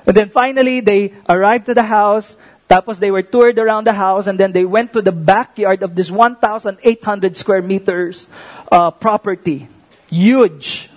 And 0.06 0.16
then 0.16 0.28
finally, 0.28 0.80
they 0.80 1.14
arrived 1.28 1.66
to 1.66 1.75
the 1.75 1.85
house. 1.85 2.37
Tapos 2.68 2.99
they 2.99 3.11
were 3.11 3.23
toured 3.23 3.59
around 3.59 3.85
the 3.85 3.92
house, 3.92 4.26
and 4.26 4.40
then 4.40 4.52
they 4.52 4.64
went 4.64 4.92
to 4.94 5.02
the 5.02 5.12
backyard 5.12 5.82
of 5.82 5.94
this 5.94 6.11
1,800 6.11 7.37
square 7.37 7.62
meters 7.62 8.26
uh, 8.71 8.90
property. 8.90 9.68
Huge. 10.09 10.88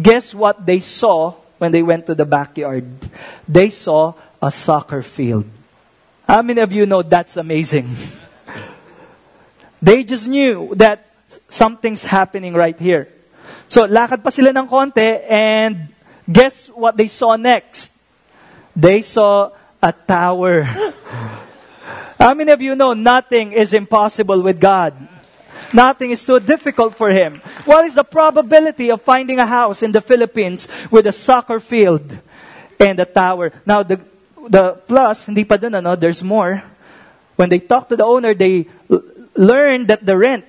Guess 0.00 0.34
what 0.34 0.64
they 0.64 0.78
saw 0.78 1.34
when 1.58 1.72
they 1.72 1.82
went 1.82 2.06
to 2.06 2.14
the 2.14 2.24
backyard? 2.24 2.84
They 3.48 3.70
saw 3.70 4.14
a 4.42 4.50
soccer 4.50 5.02
field. 5.02 5.46
How 6.26 6.42
many 6.42 6.60
of 6.60 6.70
you 6.72 6.84
know 6.84 7.02
that's 7.02 7.36
amazing? 7.36 7.88
they 9.82 10.04
just 10.04 10.28
knew 10.28 10.74
that 10.76 11.08
something's 11.48 12.04
happening 12.04 12.52
right 12.52 12.78
here. 12.78 13.08
So, 13.68 13.88
lakad 13.88 14.22
pa 14.22 14.30
sila 14.30 14.52
ng 14.52 14.68
konti, 14.68 15.24
and 15.28 15.88
Guess 16.30 16.68
what 16.68 16.96
they 16.96 17.06
saw 17.06 17.36
next? 17.36 17.92
They 18.76 19.00
saw 19.00 19.50
a 19.82 19.92
tower. 19.92 20.62
How 22.18 22.34
many 22.34 22.52
of 22.52 22.60
you 22.60 22.74
know 22.74 22.92
nothing 22.92 23.52
is 23.52 23.72
impossible 23.72 24.42
with 24.42 24.60
God? 24.60 24.94
Nothing 25.72 26.10
is 26.10 26.24
too 26.24 26.40
difficult 26.40 26.96
for 26.96 27.10
Him. 27.10 27.40
What 27.64 27.84
is 27.84 27.94
the 27.94 28.04
probability 28.04 28.90
of 28.90 29.02
finding 29.02 29.38
a 29.38 29.46
house 29.46 29.82
in 29.82 29.92
the 29.92 30.00
Philippines 30.00 30.68
with 30.90 31.06
a 31.06 31.12
soccer 31.12 31.60
field 31.60 32.18
and 32.80 32.98
a 33.00 33.04
tower? 33.04 33.52
Now, 33.64 33.82
the, 33.82 34.00
the 34.48 34.72
plus, 34.86 35.26
hindi 35.26 35.44
pa 35.44 35.56
dun, 35.56 35.74
ano, 35.74 35.96
there's 35.96 36.22
more. 36.22 36.62
When 37.36 37.48
they 37.48 37.60
talked 37.60 37.90
to 37.90 37.96
the 37.96 38.04
owner, 38.04 38.34
they 38.34 38.66
l- 38.90 39.02
learned 39.36 39.88
that 39.88 40.04
the 40.04 40.16
rent 40.16 40.44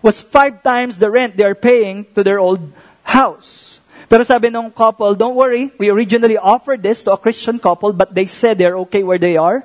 was 0.00 0.22
five 0.22 0.62
times 0.62 0.98
the 0.98 1.10
rent 1.10 1.36
they 1.36 1.44
are 1.44 1.54
paying 1.54 2.06
to 2.14 2.22
their 2.22 2.38
old 2.38 2.72
house. 3.04 3.80
Pero 4.12 4.28
sabi 4.28 4.52
ng 4.52 4.68
couple, 4.68 5.16
don't 5.16 5.32
worry, 5.32 5.72
we 5.80 5.88
originally 5.88 6.36
offered 6.36 6.84
this 6.84 7.00
to 7.00 7.12
a 7.12 7.16
Christian 7.16 7.56
couple, 7.56 7.96
but 7.96 8.12
they 8.12 8.28
said 8.28 8.60
they're 8.60 8.76
okay 8.84 9.00
where 9.00 9.16
they 9.16 9.40
are. 9.40 9.64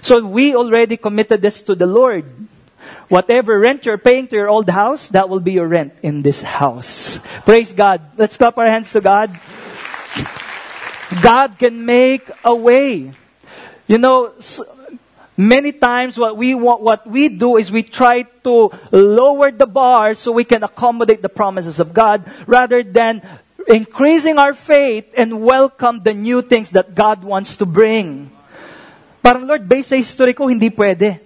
So 0.00 0.24
we 0.24 0.56
already 0.56 0.96
committed 0.96 1.42
this 1.42 1.60
to 1.68 1.74
the 1.76 1.84
Lord. 1.84 2.24
Whatever 3.12 3.60
rent 3.60 3.84
you're 3.84 4.00
paying 4.00 4.28
to 4.28 4.36
your 4.36 4.48
old 4.48 4.70
house, 4.70 5.10
that 5.12 5.28
will 5.28 5.44
be 5.44 5.52
your 5.52 5.68
rent 5.68 5.92
in 6.00 6.22
this 6.22 6.40
house. 6.40 7.20
Praise 7.44 7.76
God. 7.76 8.00
Let's 8.16 8.38
clap 8.40 8.56
our 8.56 8.64
hands 8.64 8.96
to 8.96 9.02
God. 9.04 9.28
God 11.20 11.58
can 11.58 11.84
make 11.84 12.30
a 12.48 12.56
way. 12.56 13.12
You 13.86 13.98
know, 13.98 14.32
many 15.36 15.72
times 15.72 16.16
what 16.16 16.38
we 16.38 16.54
want, 16.54 16.80
what 16.80 17.06
we 17.06 17.28
do 17.28 17.58
is 17.58 17.70
we 17.70 17.82
try 17.82 18.22
to 18.22 18.72
lower 18.90 19.52
the 19.52 19.66
bar 19.68 20.14
so 20.14 20.32
we 20.32 20.44
can 20.44 20.64
accommodate 20.64 21.20
the 21.20 21.28
promises 21.28 21.78
of 21.78 21.92
God 21.92 22.24
rather 22.46 22.82
than 22.82 23.20
increasing 23.66 24.38
our 24.38 24.54
faith 24.54 25.06
and 25.16 25.42
welcome 25.42 26.02
the 26.02 26.14
new 26.14 26.42
things 26.42 26.70
that 26.70 26.94
God 26.94 27.22
wants 27.22 27.56
to 27.58 27.66
bring. 27.66 28.30
Parang, 29.22 29.46
Lord, 29.46 29.68
based 29.68 29.90
sa 29.90 29.98
history 29.98 30.34
ko, 30.34 30.46
hindi 30.46 30.70
pwede. 30.70 31.18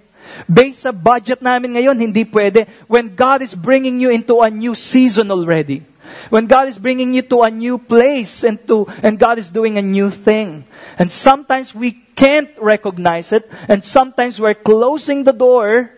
Based 0.49 0.89
sa 0.89 0.93
budget 0.93 1.45
namin 1.45 1.77
ngayon, 1.77 1.97
hindi 2.01 2.25
pwede. 2.25 2.65
When 2.89 3.13
God 3.13 3.45
is 3.45 3.53
bringing 3.53 4.01
you 4.01 4.09
into 4.09 4.41
a 4.41 4.49
new 4.49 4.75
season 4.75 5.29
already. 5.29 5.85
When 6.33 6.47
God 6.47 6.67
is 6.67 6.79
bringing 6.79 7.15
you 7.15 7.23
to 7.31 7.43
a 7.43 7.51
new 7.51 7.79
place 7.79 8.43
and 8.43 8.59
to, 8.67 8.87
and 9.03 9.19
God 9.19 9.39
is 9.39 9.51
doing 9.51 9.79
a 9.79 9.85
new 9.85 10.11
thing. 10.11 10.65
And 10.99 11.13
sometimes 11.13 11.75
we 11.75 11.93
can't 12.17 12.51
recognize 12.59 13.33
it. 13.33 13.49
And 13.69 13.85
sometimes 13.85 14.41
we're 14.41 14.59
closing 14.59 15.25
the 15.25 15.37
door 15.37 15.93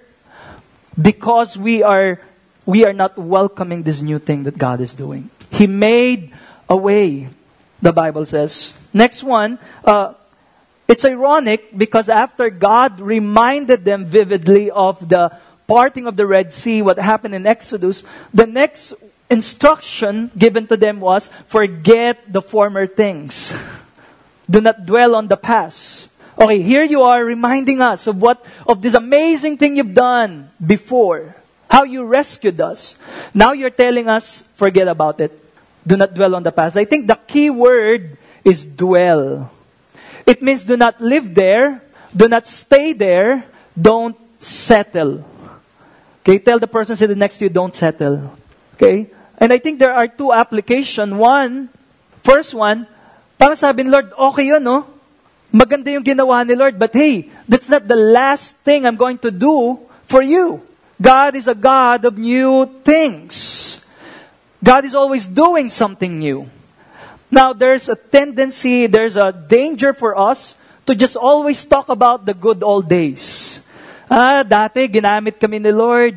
because 1.00 1.56
we 1.56 1.82
are, 1.82 2.20
we 2.66 2.84
are 2.84 2.92
not 2.92 3.16
welcoming 3.16 3.82
this 3.82 4.02
new 4.02 4.18
thing 4.18 4.42
that 4.44 4.58
God 4.58 4.80
is 4.80 4.92
doing. 4.92 5.30
He 5.52 5.66
made 5.66 6.32
a 6.68 6.76
way, 6.76 7.28
the 7.80 7.92
Bible 7.92 8.24
says. 8.24 8.74
Next 8.92 9.22
one, 9.22 9.58
uh, 9.84 10.14
it's 10.88 11.04
ironic 11.04 11.76
because 11.76 12.08
after 12.08 12.50
God 12.50 13.00
reminded 13.00 13.84
them 13.84 14.04
vividly 14.04 14.70
of 14.70 15.08
the 15.08 15.36
parting 15.66 16.06
of 16.06 16.16
the 16.16 16.26
Red 16.26 16.52
Sea, 16.52 16.82
what 16.82 16.98
happened 16.98 17.34
in 17.34 17.46
Exodus, 17.46 18.02
the 18.32 18.46
next 18.46 18.94
instruction 19.30 20.30
given 20.36 20.66
to 20.66 20.76
them 20.76 21.00
was 21.00 21.30
forget 21.46 22.32
the 22.32 22.42
former 22.42 22.86
things. 22.86 23.54
Do 24.50 24.60
not 24.60 24.84
dwell 24.84 25.14
on 25.14 25.28
the 25.28 25.36
past. 25.36 26.10
Okay, 26.38 26.60
here 26.60 26.82
you 26.82 27.02
are 27.02 27.24
reminding 27.24 27.80
us 27.80 28.06
of 28.06 28.20
what 28.20 28.44
of 28.66 28.80
this 28.80 28.94
amazing 28.94 29.58
thing 29.58 29.76
you've 29.76 29.94
done 29.94 30.50
before. 30.64 31.36
How 31.70 31.84
you 31.84 32.04
rescued 32.04 32.60
us. 32.60 32.96
Now 33.32 33.52
you're 33.52 33.72
telling 33.72 34.08
us 34.08 34.42
forget 34.56 34.88
about 34.88 35.20
it. 35.20 35.41
Do 35.86 35.96
not 35.96 36.14
dwell 36.14 36.34
on 36.34 36.42
the 36.42 36.52
past. 36.52 36.76
I 36.76 36.84
think 36.84 37.06
the 37.06 37.18
key 37.26 37.50
word 37.50 38.16
is 38.44 38.64
dwell. 38.64 39.50
It 40.26 40.42
means 40.42 40.64
do 40.64 40.76
not 40.76 41.00
live 41.00 41.34
there, 41.34 41.82
do 42.14 42.28
not 42.28 42.46
stay 42.46 42.92
there, 42.92 43.44
don't 43.74 44.16
settle. 44.38 45.24
Okay, 46.22 46.38
tell 46.38 46.58
the 46.58 46.70
person 46.70 46.94
sitting 46.94 47.18
next 47.18 47.38
to 47.38 47.46
you, 47.46 47.50
don't 47.50 47.74
settle. 47.74 48.38
Okay? 48.74 49.10
And 49.38 49.52
I 49.52 49.58
think 49.58 49.80
there 49.80 49.92
are 49.92 50.06
two 50.06 50.32
applications. 50.32 51.12
One, 51.12 51.68
first 52.22 52.54
one, 52.54 52.86
para 53.38 53.56
sabi 53.56 53.82
Lord, 53.82 54.12
okay 54.14 54.46
yun, 54.54 54.62
no? 54.62 54.86
Maganda 55.52 55.90
yung 55.90 56.06
ginawa 56.06 56.46
ni 56.46 56.54
Lord, 56.54 56.78
but 56.78 56.94
hey, 56.94 57.28
that's 57.48 57.68
not 57.68 57.86
the 57.86 57.98
last 57.98 58.54
thing 58.62 58.86
I'm 58.86 58.96
going 58.96 59.18
to 59.18 59.30
do 59.30 59.82
for 60.06 60.22
you. 60.22 60.62
God 61.02 61.34
is 61.34 61.50
a 61.50 61.58
God 61.58 62.06
of 62.06 62.16
new 62.16 62.70
things. 62.86 63.51
God 64.62 64.86
is 64.86 64.94
always 64.94 65.26
doing 65.26 65.66
something 65.68 66.22
new. 66.22 66.46
Now, 67.26 67.52
there's 67.52 67.90
a 67.90 67.98
tendency, 67.98 68.86
there's 68.86 69.18
a 69.18 69.34
danger 69.34 69.90
for 69.90 70.14
us 70.14 70.54
to 70.86 70.94
just 70.94 71.18
always 71.18 71.64
talk 71.66 71.90
about 71.90 72.22
the 72.24 72.34
good 72.34 72.62
old 72.62 72.86
days. 72.86 73.58
Ah, 74.06 74.46
dati 74.46 74.86
ginamit 74.86 75.40
kami 75.40 75.58
ni 75.58 75.74
Lord. 75.74 76.14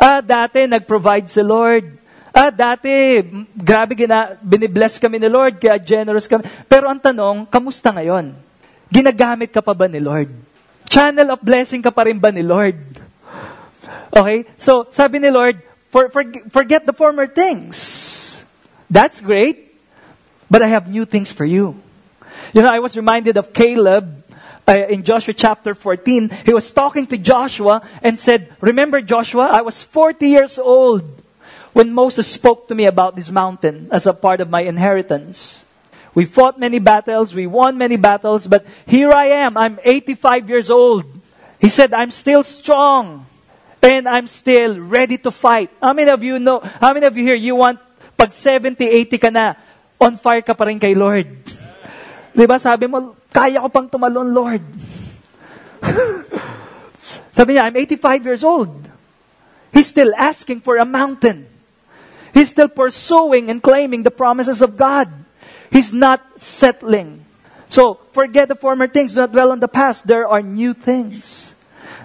Ah, 0.00 0.24
dati 0.24 0.64
nag-provide 0.64 1.28
si 1.28 1.42
Lord. 1.44 1.98
Ah, 2.30 2.50
dati, 2.54 3.20
grabe 3.52 3.98
gina, 3.98 4.38
binibless 4.40 4.96
kami 4.96 5.20
ni 5.20 5.28
Lord, 5.28 5.60
kaya 5.60 5.76
generous 5.76 6.24
kami. 6.30 6.46
Pero 6.70 6.88
ang 6.88 6.98
tanong, 6.98 7.46
kamusta 7.50 7.90
ngayon? 7.90 8.32
Ginagamit 8.88 9.50
ka 9.50 9.60
pa 9.60 9.74
ba 9.74 9.90
ni 9.90 9.98
Lord? 9.98 10.30
Channel 10.86 11.34
of 11.34 11.42
blessing 11.42 11.82
ka 11.82 11.90
pa 11.90 12.06
rin 12.06 12.16
ba 12.22 12.30
ni 12.30 12.46
Lord? 12.46 12.78
Okay? 14.14 14.46
So, 14.54 14.86
sabi 14.94 15.18
ni 15.18 15.28
Lord, 15.34 15.58
for, 15.94 16.10
for, 16.10 16.24
forget 16.50 16.86
the 16.86 16.92
former 16.92 17.28
things. 17.28 18.42
That's 18.90 19.20
great, 19.20 19.78
but 20.50 20.60
I 20.60 20.66
have 20.66 20.90
new 20.90 21.04
things 21.04 21.32
for 21.32 21.44
you. 21.44 21.80
You 22.52 22.62
know, 22.62 22.68
I 22.68 22.80
was 22.80 22.96
reminded 22.96 23.36
of 23.36 23.52
Caleb 23.52 24.24
uh, 24.66 24.72
in 24.90 25.04
Joshua 25.04 25.34
chapter 25.34 25.72
14. 25.72 26.30
He 26.46 26.52
was 26.52 26.72
talking 26.72 27.06
to 27.06 27.16
Joshua 27.16 27.80
and 28.02 28.18
said, 28.18 28.56
Remember, 28.60 29.00
Joshua, 29.00 29.46
I 29.46 29.62
was 29.62 29.82
40 29.82 30.26
years 30.26 30.58
old 30.58 31.04
when 31.74 31.94
Moses 31.94 32.26
spoke 32.26 32.66
to 32.66 32.74
me 32.74 32.86
about 32.86 33.14
this 33.14 33.30
mountain 33.30 33.86
as 33.92 34.04
a 34.08 34.12
part 34.12 34.40
of 34.40 34.50
my 34.50 34.62
inheritance. 34.62 35.64
We 36.12 36.24
fought 36.24 36.58
many 36.58 36.80
battles, 36.80 37.36
we 37.36 37.46
won 37.46 37.78
many 37.78 37.98
battles, 37.98 38.48
but 38.48 38.66
here 38.84 39.12
I 39.12 39.26
am. 39.46 39.56
I'm 39.56 39.78
85 39.84 40.48
years 40.48 40.70
old. 40.70 41.04
He 41.60 41.68
said, 41.68 41.94
I'm 41.94 42.10
still 42.10 42.42
strong 42.42 43.26
and 43.84 44.08
I'm 44.08 44.26
still 44.26 44.80
ready 44.80 45.18
to 45.18 45.30
fight. 45.30 45.68
How 45.80 45.92
many 45.92 46.10
of 46.10 46.22
you 46.24 46.38
know, 46.40 46.60
how 46.80 46.92
many 46.94 47.04
of 47.04 47.16
you 47.16 47.22
here, 47.22 47.36
you 47.36 47.54
want, 47.54 47.78
pag 48.16 48.32
70, 48.32 48.80
80 48.80 49.18
ka 49.18 49.28
na, 49.28 49.54
on 50.00 50.16
fire 50.16 50.40
ka 50.40 50.54
pa 50.56 50.64
rin 50.64 50.80
kay 50.80 50.96
Lord? 50.96 51.28
Di 52.36 52.48
ba 52.48 52.56
sabi 52.56 52.88
mo, 52.88 53.14
kaya 53.28 53.60
ko 53.60 53.68
pang 53.68 53.88
tumalon, 53.88 54.32
Lord. 54.32 54.64
sabi 57.36 57.54
niya, 57.54 57.68
I'm 57.68 57.76
85 57.76 58.24
years 58.24 58.42
old. 58.42 58.72
He's 59.68 59.86
still 59.86 60.16
asking 60.16 60.64
for 60.64 60.80
a 60.80 60.88
mountain. 60.88 61.46
He's 62.32 62.50
still 62.50 62.72
pursuing 62.72 63.50
and 63.50 63.62
claiming 63.62 64.02
the 64.02 64.10
promises 64.10 64.62
of 64.62 64.76
God. 64.80 65.12
He's 65.70 65.92
not 65.92 66.22
settling. 66.40 67.26
So, 67.68 68.00
forget 68.14 68.48
the 68.48 68.54
former 68.54 68.86
things. 68.86 69.14
Do 69.14 69.22
not 69.22 69.32
dwell 69.32 69.50
on 69.50 69.58
the 69.58 69.70
past. 69.70 70.06
There 70.06 70.26
are 70.26 70.42
new 70.42 70.74
things. 70.74 71.53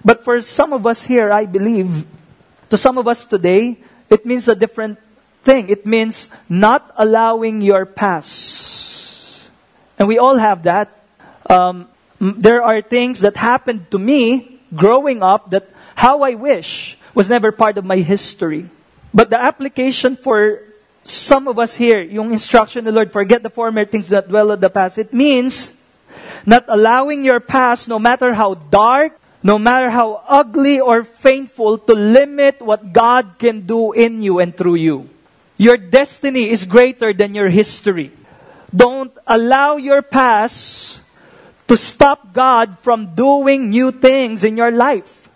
But 0.04 0.24
for 0.24 0.42
some 0.42 0.74
of 0.74 0.86
us 0.88 1.04
here, 1.04 1.32
I 1.32 1.46
believe, 1.46 2.06
to 2.70 2.78
some 2.78 2.98
of 2.98 3.08
us 3.08 3.26
today, 3.26 3.78
it 4.10 4.26
means 4.26 4.48
a 4.48 4.56
different 4.56 4.98
thing. 5.44 5.70
It 5.70 5.86
means 5.86 6.30
not 6.48 6.94
allowing 6.98 7.62
your 7.62 7.86
past. 7.86 9.52
And 9.98 10.08
we 10.08 10.18
all 10.18 10.38
have 10.38 10.64
that. 10.64 11.04
Um, 11.50 11.88
there 12.20 12.64
are 12.64 12.82
things 12.82 13.22
that 13.22 13.36
happened 13.36 13.92
to 13.92 14.00
me 14.00 14.60
growing 14.76 15.24
up 15.24 15.50
that 15.52 15.70
how 15.96 16.22
I 16.22 16.36
wish 16.36 16.98
was 17.14 17.30
never 17.30 17.52
part 17.52 17.78
of 17.78 17.86
my 17.86 17.98
history. 17.98 18.70
But 19.14 19.30
the 19.30 19.42
application 19.42 20.16
for 20.16 20.62
some 21.04 21.48
of 21.48 21.58
us 21.58 21.76
here, 21.76 22.02
yung 22.02 22.32
instruction 22.32 22.80
of 22.80 22.86
the 22.86 22.92
Lord, 22.92 23.12
forget 23.12 23.44
the 23.44 23.50
former 23.50 23.84
things 23.86 24.08
that 24.10 24.30
dwell 24.30 24.52
on 24.52 24.60
the 24.60 24.70
past. 24.70 24.98
It 24.98 25.14
means 25.14 25.74
not 26.46 26.66
allowing 26.68 27.26
your 27.26 27.40
past, 27.40 27.88
no 27.88 28.00
matter 28.00 28.34
how 28.34 28.54
dark, 28.54 29.19
no 29.42 29.58
matter 29.58 29.90
how 29.90 30.24
ugly 30.28 30.80
or 30.80 31.04
painful, 31.04 31.78
to 31.78 31.94
limit 31.94 32.62
what 32.62 32.92
God 32.92 33.40
can 33.40 33.66
do 33.66 33.92
in 33.94 34.22
you 34.22 34.40
and 34.40 34.56
through 34.56 34.76
you. 34.76 35.10
Your 35.58 35.78
destiny 35.78 36.50
is 36.50 36.66
greater 36.66 37.14
than 37.14 37.36
your 37.36 37.50
history. 37.50 38.12
Don't 38.76 39.12
allow 39.28 39.78
your 39.78 40.02
past 40.02 41.02
to 41.68 41.78
stop 41.78 42.34
God 42.34 42.80
from 42.80 43.16
doing 43.16 43.70
new 43.70 43.92
things 43.92 44.44
in 44.44 44.58
your 44.58 44.72
life 44.72 45.30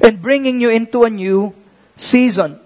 and 0.00 0.22
bringing 0.22 0.60
you 0.60 0.70
into 0.70 1.04
a 1.04 1.10
new 1.10 1.54
season. 1.96 2.58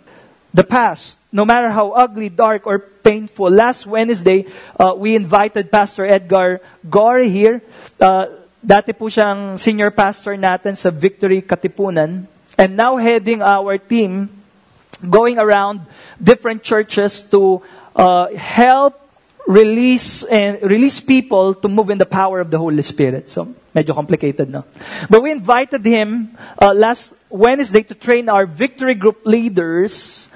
The 0.55 0.65
past, 0.65 1.19
no 1.33 1.45
matter 1.45 1.71
how 1.71 1.93
ugly, 1.93 2.29
dark, 2.29 2.67
or 2.67 2.79
painful. 2.79 3.51
Last 3.51 3.87
Wednesday, 3.87 4.47
uh, 4.79 4.95
we 4.97 5.17
invited 5.17 5.71
Pastor 5.71 6.07
Edgar 6.07 6.61
Gore 6.89 7.21
here. 7.21 7.63
Uh, 8.01 8.27
dati 8.63 8.95
po 8.95 9.11
siyang 9.11 9.59
senior 9.59 9.91
pastor 9.91 10.39
natin 10.39 10.79
sa 10.79 10.89
Victory 10.95 11.43
Katipunan. 11.43 12.31
And 12.55 12.79
now 12.79 12.95
heading 12.97 13.43
our 13.43 13.77
team, 13.77 14.31
going 15.03 15.37
around 15.43 15.83
different 16.23 16.63
churches 16.63 17.21
to 17.35 17.61
uh, 17.99 18.31
help 18.39 18.95
release 19.47 20.23
and 20.23 20.63
release 20.63 21.01
people 21.03 21.55
to 21.59 21.67
move 21.67 21.91
in 21.91 21.99
the 21.99 22.07
power 22.07 22.39
of 22.39 22.55
the 22.55 22.59
Holy 22.59 22.83
Spirit. 22.83 23.29
So, 23.29 23.51
medyo 23.75 23.95
complicated? 23.99 24.47
But 25.11 25.23
we 25.23 25.33
invited 25.33 25.85
him 25.85 26.39
uh, 26.55 26.73
last 26.73 27.15
Wednesday 27.29 27.83
to 27.83 27.95
train 27.95 28.29
our 28.29 28.47
victory 28.47 28.95
group 28.95 29.27
leaders 29.27 30.29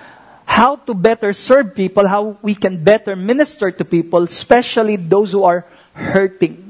how 0.47 0.77
to 0.77 0.95
better 0.95 1.33
serve 1.33 1.75
people, 1.75 2.09
how 2.09 2.39
we 2.43 2.55
can 2.55 2.83
better 2.83 3.15
minister 3.15 3.71
to 3.71 3.85
people, 3.85 4.23
especially 4.23 4.97
those 4.97 5.31
who 5.33 5.45
are 5.45 5.67
hurting. 5.93 6.66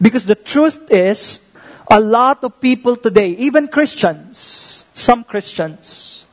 Because 0.00 0.26
the 0.26 0.34
truth 0.34 0.90
is, 0.90 1.40
a 1.90 2.00
lot 2.00 2.44
of 2.44 2.60
people 2.60 2.96
today, 2.96 3.30
even 3.30 3.68
Christians, 3.68 4.84
some 4.92 5.24
Christians, 5.24 6.26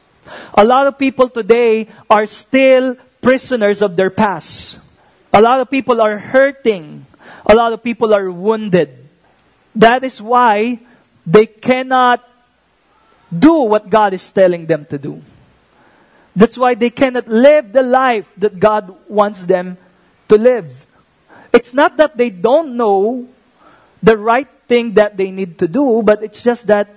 a 0.53 0.63
lot 0.63 0.87
of 0.87 0.97
people 0.97 1.29
today 1.29 1.87
are 2.09 2.25
still 2.25 2.95
prisoners 3.21 3.81
of 3.81 3.95
their 3.95 4.09
past. 4.09 4.79
A 5.31 5.41
lot 5.41 5.59
of 5.59 5.69
people 5.69 6.01
are 6.01 6.17
hurting. 6.17 7.05
A 7.45 7.55
lot 7.55 7.73
of 7.73 7.83
people 7.83 8.13
are 8.13 8.29
wounded. 8.31 8.89
That 9.75 10.03
is 10.03 10.21
why 10.21 10.79
they 11.25 11.45
cannot 11.45 12.27
do 13.31 13.63
what 13.63 13.89
God 13.89 14.13
is 14.13 14.29
telling 14.31 14.65
them 14.65 14.85
to 14.85 14.97
do. 14.97 15.21
That's 16.35 16.57
why 16.57 16.73
they 16.75 16.89
cannot 16.89 17.27
live 17.27 17.71
the 17.71 17.83
life 17.83 18.31
that 18.37 18.59
God 18.59 18.95
wants 19.07 19.45
them 19.45 19.77
to 20.29 20.37
live. 20.37 20.85
It's 21.51 21.73
not 21.73 21.97
that 21.97 22.17
they 22.17 22.29
don't 22.29 22.75
know 22.75 23.29
the 24.03 24.19
right 24.19 24.51
thing 24.67 24.99
that 24.99 25.15
they 25.15 25.31
need 25.31 25.55
to 25.63 25.67
do, 25.67 26.03
but 26.03 26.19
it's 26.19 26.43
just 26.43 26.67
that 26.67 26.91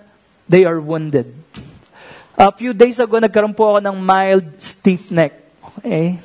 they 0.50 0.66
are 0.66 0.82
wounded. 0.82 1.30
A 2.34 2.50
few 2.50 2.74
days 2.74 2.98
ago, 2.98 3.22
nagkaroon 3.22 3.54
po 3.54 3.78
ako 3.78 3.86
ng 3.86 3.96
mild 4.02 4.58
stiff 4.58 5.08
neck. 5.14 5.38
Okay? 5.78 6.18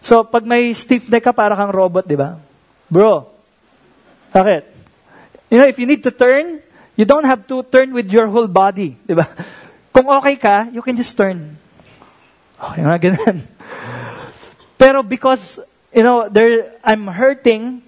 So, 0.00 0.24
pag 0.24 0.46
may 0.46 0.72
stiff 0.72 1.10
neck 1.10 1.26
ka, 1.26 1.34
para 1.34 1.52
kang 1.58 1.74
robot, 1.74 2.06
di 2.06 2.16
ba? 2.16 2.40
Bro, 2.88 3.28
bakit? 4.32 4.64
You 5.50 5.58
know, 5.60 5.68
if 5.68 5.76
you 5.76 5.84
need 5.84 6.06
to 6.06 6.14
turn, 6.14 6.62
you 6.96 7.04
don't 7.04 7.26
have 7.26 7.44
to 7.50 7.66
turn 7.66 7.92
with 7.92 8.08
your 8.08 8.30
whole 8.30 8.48
body, 8.48 8.96
di 9.04 9.12
ba? 9.12 9.28
Kung 9.92 10.06
okay 10.22 10.38
ka, 10.38 10.70
you 10.70 10.80
can 10.80 10.94
just 10.94 11.12
turn. 11.18 11.58
Okay, 12.56 12.80
mga 12.80 13.00
ganun. 13.10 13.36
Pero 14.80 15.02
because, 15.02 15.60
you 15.92 16.06
know, 16.06 16.30
there, 16.30 16.78
I'm 16.80 17.04
hurting, 17.10 17.82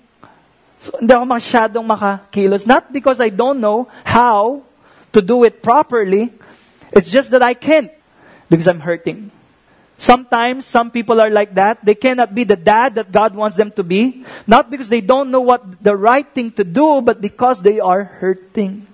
so 0.83 0.99
hindi 0.99 1.15
ako 1.15 1.27
masyadong 1.31 1.87
makakilos. 1.87 2.67
Not 2.67 2.91
because 2.91 3.23
I 3.23 3.31
don't 3.31 3.63
know 3.63 3.87
how 4.03 4.67
to 5.15 5.23
do 5.23 5.47
it 5.47 5.63
properly. 5.63 6.35
It's 6.91 7.07
just 7.07 7.31
that 7.31 7.39
I 7.39 7.55
can't 7.55 7.95
because 8.51 8.67
I'm 8.67 8.83
hurting. 8.83 9.31
Sometimes 9.95 10.67
some 10.67 10.91
people 10.91 11.23
are 11.23 11.31
like 11.31 11.55
that. 11.55 11.79
They 11.87 11.95
cannot 11.95 12.35
be 12.35 12.43
the 12.43 12.59
dad 12.59 12.97
that 12.97 13.15
God 13.15 13.39
wants 13.39 13.57
them 13.57 13.71
to 13.79 13.87
be. 13.87 14.27
Not 14.45 14.75
because 14.75 14.91
they 14.91 15.01
don't 15.01 15.31
know 15.31 15.41
what 15.41 15.63
the 15.79 15.95
right 15.95 16.27
thing 16.27 16.51
to 16.59 16.65
do, 16.65 17.01
but 17.01 17.23
because 17.23 17.63
they 17.63 17.79
are 17.79 18.03
hurting. 18.03 18.91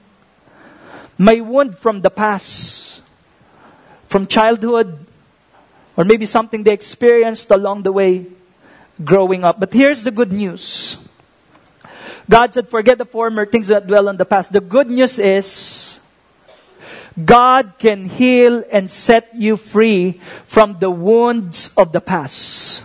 May 1.17 1.41
wound 1.41 1.79
from 1.79 2.03
the 2.05 2.11
past, 2.11 3.03
from 4.07 4.27
childhood, 4.27 5.07
or 5.97 6.05
maybe 6.05 6.27
something 6.27 6.63
they 6.63 6.77
experienced 6.77 7.51
along 7.51 7.83
the 7.83 7.93
way 7.93 8.27
growing 9.03 9.43
up. 9.43 9.59
But 9.59 9.73
here's 9.73 10.05
the 10.05 10.13
good 10.13 10.31
news. 10.31 10.99
God 12.31 12.53
said, 12.53 12.69
forget 12.69 12.99
the 12.99 13.07
former 13.07 13.47
things 13.47 13.69
that 13.69 13.87
dwell 13.87 14.09
on 14.09 14.17
the 14.17 14.25
past. 14.25 14.53
The 14.53 14.61
good 14.61 14.91
news 14.91 15.19
is, 15.19 16.01
God 17.25 17.73
can 17.79 18.05
heal 18.05 18.63
and 18.71 18.91
set 18.91 19.35
you 19.35 19.57
free 19.57 20.21
from 20.45 20.79
the 20.79 20.91
wounds 20.91 21.73
of 21.77 21.93
the 21.93 22.01
past. 22.01 22.85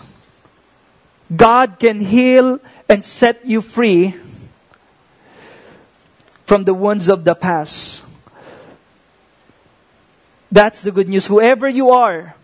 God 1.35 1.77
can 1.77 1.99
heal 1.99 2.59
and 2.87 3.03
set 3.03 3.45
you 3.45 3.61
free 3.61 4.15
from 6.45 6.63
the 6.63 6.73
wounds 6.73 7.09
of 7.09 7.23
the 7.23 7.35
past. 7.35 8.03
That's 10.51 10.81
the 10.81 10.91
good 10.91 11.09
news. 11.09 11.27
Whoever 11.27 11.67
you 11.67 11.91
are, 11.91 12.35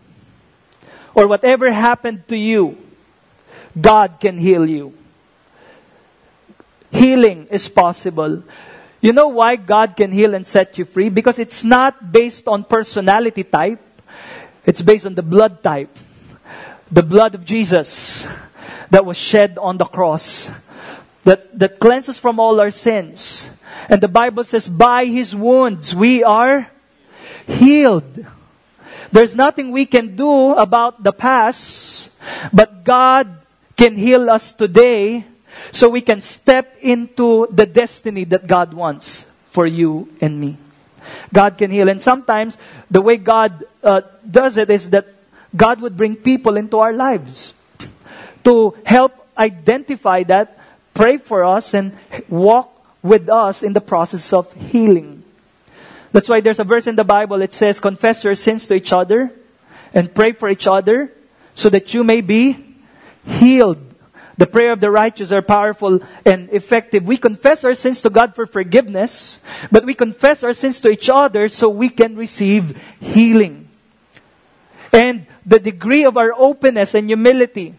or 1.16 1.28
whatever 1.28 1.72
happened 1.72 2.28
to 2.28 2.36
you, 2.36 2.78
God 3.80 4.20
can 4.20 4.38
heal 4.38 4.70
you. 4.70 4.99
Healing 6.92 7.48
is 7.52 7.70
possible. 7.70 8.44
You 9.02 9.14
know 9.14 9.30
why 9.30 9.56
God 9.56 9.96
can 9.96 10.12
heal 10.12 10.34
and 10.34 10.46
set 10.46 10.78
you 10.78 10.86
free? 10.86 11.10
Because 11.10 11.40
it's 11.40 11.64
not 11.64 12.12
based 12.12 12.48
on 12.48 12.64
personality 12.64 13.44
type. 13.44 13.80
It's 14.66 14.82
based 14.82 15.06
on 15.06 15.16
the 15.16 15.24
blood 15.24 15.64
type. 15.64 15.96
The 16.92 17.04
blood 17.04 17.36
of 17.36 17.46
Jesus. 17.46 18.28
that 18.90 19.06
was 19.06 19.18
shed 19.18 19.58
on 19.58 19.78
the 19.78 19.86
cross 19.86 20.52
that, 21.24 21.58
that 21.58 21.80
cleanses 21.80 22.18
from 22.18 22.40
all 22.40 22.60
our 22.60 22.72
sins. 22.72 23.52
And 23.88 24.02
the 24.02 24.08
Bible 24.08 24.44
says, 24.44 24.68
by 24.68 25.06
his 25.06 25.36
wounds 25.36 25.94
we 25.94 26.24
are 26.24 26.70
healed. 27.48 28.26
There's 29.12 29.36
nothing 29.36 29.72
we 29.72 29.86
can 29.86 30.16
do 30.16 30.54
about 30.54 31.04
the 31.04 31.14
past, 31.14 32.10
but 32.54 32.84
God 32.84 33.42
can 33.76 33.96
heal 33.96 34.30
us 34.30 34.52
today 34.52 35.26
so 35.72 35.90
we 35.90 36.02
can 36.02 36.22
step 36.22 36.78
into 36.82 37.48
the 37.52 37.66
destiny 37.66 38.24
that 38.26 38.48
God 38.48 38.74
wants 38.74 39.26
for 39.48 39.66
you 39.66 40.10
and 40.22 40.40
me. 40.40 40.58
God 41.34 41.58
can 41.58 41.72
heal. 41.72 41.90
And 41.90 42.02
sometimes 42.02 42.58
the 42.90 43.02
way 43.02 43.18
God 43.18 43.64
uh, 43.84 44.02
does 44.30 44.58
it 44.58 44.70
is 44.70 44.90
that 44.92 45.08
God 45.56 45.82
would 45.82 45.98
bring 45.98 46.16
people 46.16 46.58
into 46.58 46.78
our 46.78 46.94
lives 46.94 47.54
to 48.44 48.78
help 48.86 49.28
identify 49.38 50.24
that, 50.24 50.60
pray 50.94 51.18
for 51.18 51.44
us, 51.44 51.74
and 51.74 51.98
walk 52.28 52.76
with 53.02 53.30
us 53.30 53.64
in 53.64 53.74
the 53.74 53.82
process 53.82 54.34
of 54.34 54.52
healing. 54.54 55.24
That's 56.12 56.28
why 56.28 56.42
there's 56.42 56.60
a 56.60 56.64
verse 56.64 56.88
in 56.88 56.96
the 56.96 57.04
Bible, 57.04 57.42
it 57.42 57.54
says, 57.54 57.80
confess 57.80 58.24
your 58.24 58.36
sins 58.36 58.68
to 58.68 58.74
each 58.74 58.92
other 58.92 59.32
and 59.94 60.14
pray 60.14 60.32
for 60.32 60.50
each 60.50 60.68
other 60.68 61.12
so 61.54 61.70
that 61.70 61.94
you 61.94 62.04
may 62.04 62.22
be 62.22 62.58
healed. 63.26 63.89
The 64.40 64.48
prayer 64.48 64.72
of 64.72 64.80
the 64.80 64.90
righteous 64.90 65.34
are 65.36 65.42
powerful 65.42 66.00
and 66.24 66.48
effective. 66.56 67.04
We 67.04 67.18
confess 67.18 67.68
our 67.68 67.76
sins 67.76 68.02
to 68.04 68.10
God 68.10 68.36
for 68.36 68.46
forgiveness, 68.46 69.42
but 69.70 69.84
we 69.84 69.94
confess 69.94 70.48
our 70.48 70.54
sins 70.54 70.80
to 70.80 70.90
each 70.90 71.10
other 71.12 71.52
so 71.52 71.68
we 71.68 71.90
can 71.90 72.16
receive 72.16 72.80
healing. 73.04 73.68
And 74.94 75.28
the 75.46 75.60
degree 75.60 76.06
of 76.06 76.16
our 76.16 76.32
openness 76.32 76.96
and 76.96 77.12
humility 77.12 77.76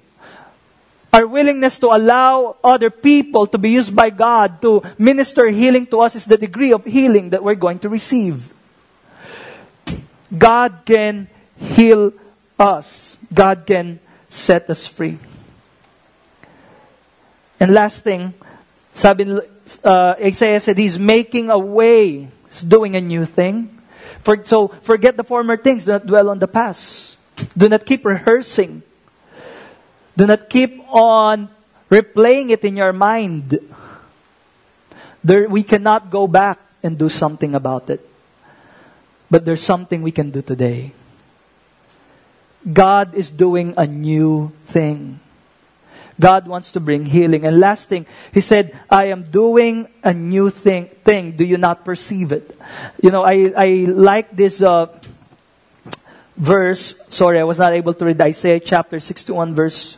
our 1.13 1.27
willingness 1.27 1.79
to 1.79 1.89
allow 1.89 2.57
other 2.63 2.91
people 2.91 3.47
to 3.49 3.59
be 3.59 3.71
used 3.71 3.95
by 3.95 4.11
God 4.11 4.63
to 4.63 4.83
minister 4.97 5.49
healing 5.49 5.87
to 5.87 6.01
us 6.01 6.15
is 6.15 6.25
the 6.25 6.39
degree 6.39 6.73
of 6.73 6.85
healing 6.85 7.31
that 7.31 7.43
we're 7.43 7.59
going 7.59 7.81
to 7.81 7.89
receive. 7.89 8.55
God 10.37 10.83
can 10.85 11.27
heal 11.59 12.13
us. 12.59 13.17
God 13.35 13.67
can 13.67 13.99
set 14.29 14.71
us 14.71 14.87
free. 14.87 15.19
And 17.61 17.75
last 17.75 18.03
thing, 18.03 18.35
sabi, 18.93 19.39
uh, 19.85 20.15
Isaiah 20.19 20.61
said, 20.61 20.79
He's 20.79 20.99
making 20.99 21.51
a 21.51 21.59
way. 21.59 22.29
He's 22.49 22.63
doing 22.63 22.97
a 22.97 23.01
new 23.01 23.27
thing. 23.27 23.79
For, 24.23 24.43
so 24.45 24.69
forget 24.69 25.17
the 25.17 25.25
former 25.25 25.57
things. 25.57 25.85
Do 25.85 25.93
not 25.93 26.07
dwell 26.07 26.31
on 26.31 26.39
the 26.39 26.49
past. 26.49 27.19
Do 27.57 27.69
not 27.69 27.85
keep 27.85 28.05
rehearsing 28.05 28.83
do 30.21 30.27
not 30.27 30.51
keep 30.53 30.77
on 30.93 31.49
replaying 31.89 32.51
it 32.51 32.61
in 32.61 32.77
your 32.77 32.93
mind. 32.93 33.59
There, 35.25 35.49
we 35.49 35.63
cannot 35.63 36.11
go 36.11 36.29
back 36.29 36.61
and 36.83 36.99
do 36.99 37.09
something 37.09 37.55
about 37.55 37.89
it. 37.89 38.05
But 39.31 39.47
there's 39.47 39.63
something 39.63 40.03
we 40.03 40.13
can 40.13 40.29
do 40.31 40.43
today. 40.43 40.93
God 42.61 43.15
is 43.15 43.31
doing 43.31 43.73
a 43.79 43.87
new 43.87 44.53
thing. 44.67 45.21
God 46.21 46.47
wants 46.47 46.73
to 46.73 46.81
bring 46.81 47.07
healing. 47.07 47.45
And 47.45 47.59
last 47.59 47.89
thing, 47.89 48.07
He 48.33 48.41
said, 48.41 48.79
I 48.89 49.07
am 49.07 49.25
doing 49.25 49.89
a 50.05 50.13
new 50.13 50.51
thing. 50.51 50.87
thing. 51.03 51.33
Do 51.33 51.45
you 51.45 51.57
not 51.57 51.85
perceive 51.85 52.31
it? 52.31 52.57
You 53.03 53.11
know, 53.11 53.25
I, 53.25 53.53
I 53.57 53.69
like 53.89 54.37
this 54.37 54.63
uh, 54.63 54.87
verse. 56.37 56.95
Sorry, 57.09 57.41
I 57.41 57.45
was 57.45 57.59
not 57.59 57.73
able 57.73 57.95
to 57.95 58.05
read 58.05 58.21
Isaiah 58.21 58.61
chapter 58.61 59.01
61, 59.01 59.55
verse 59.55 59.97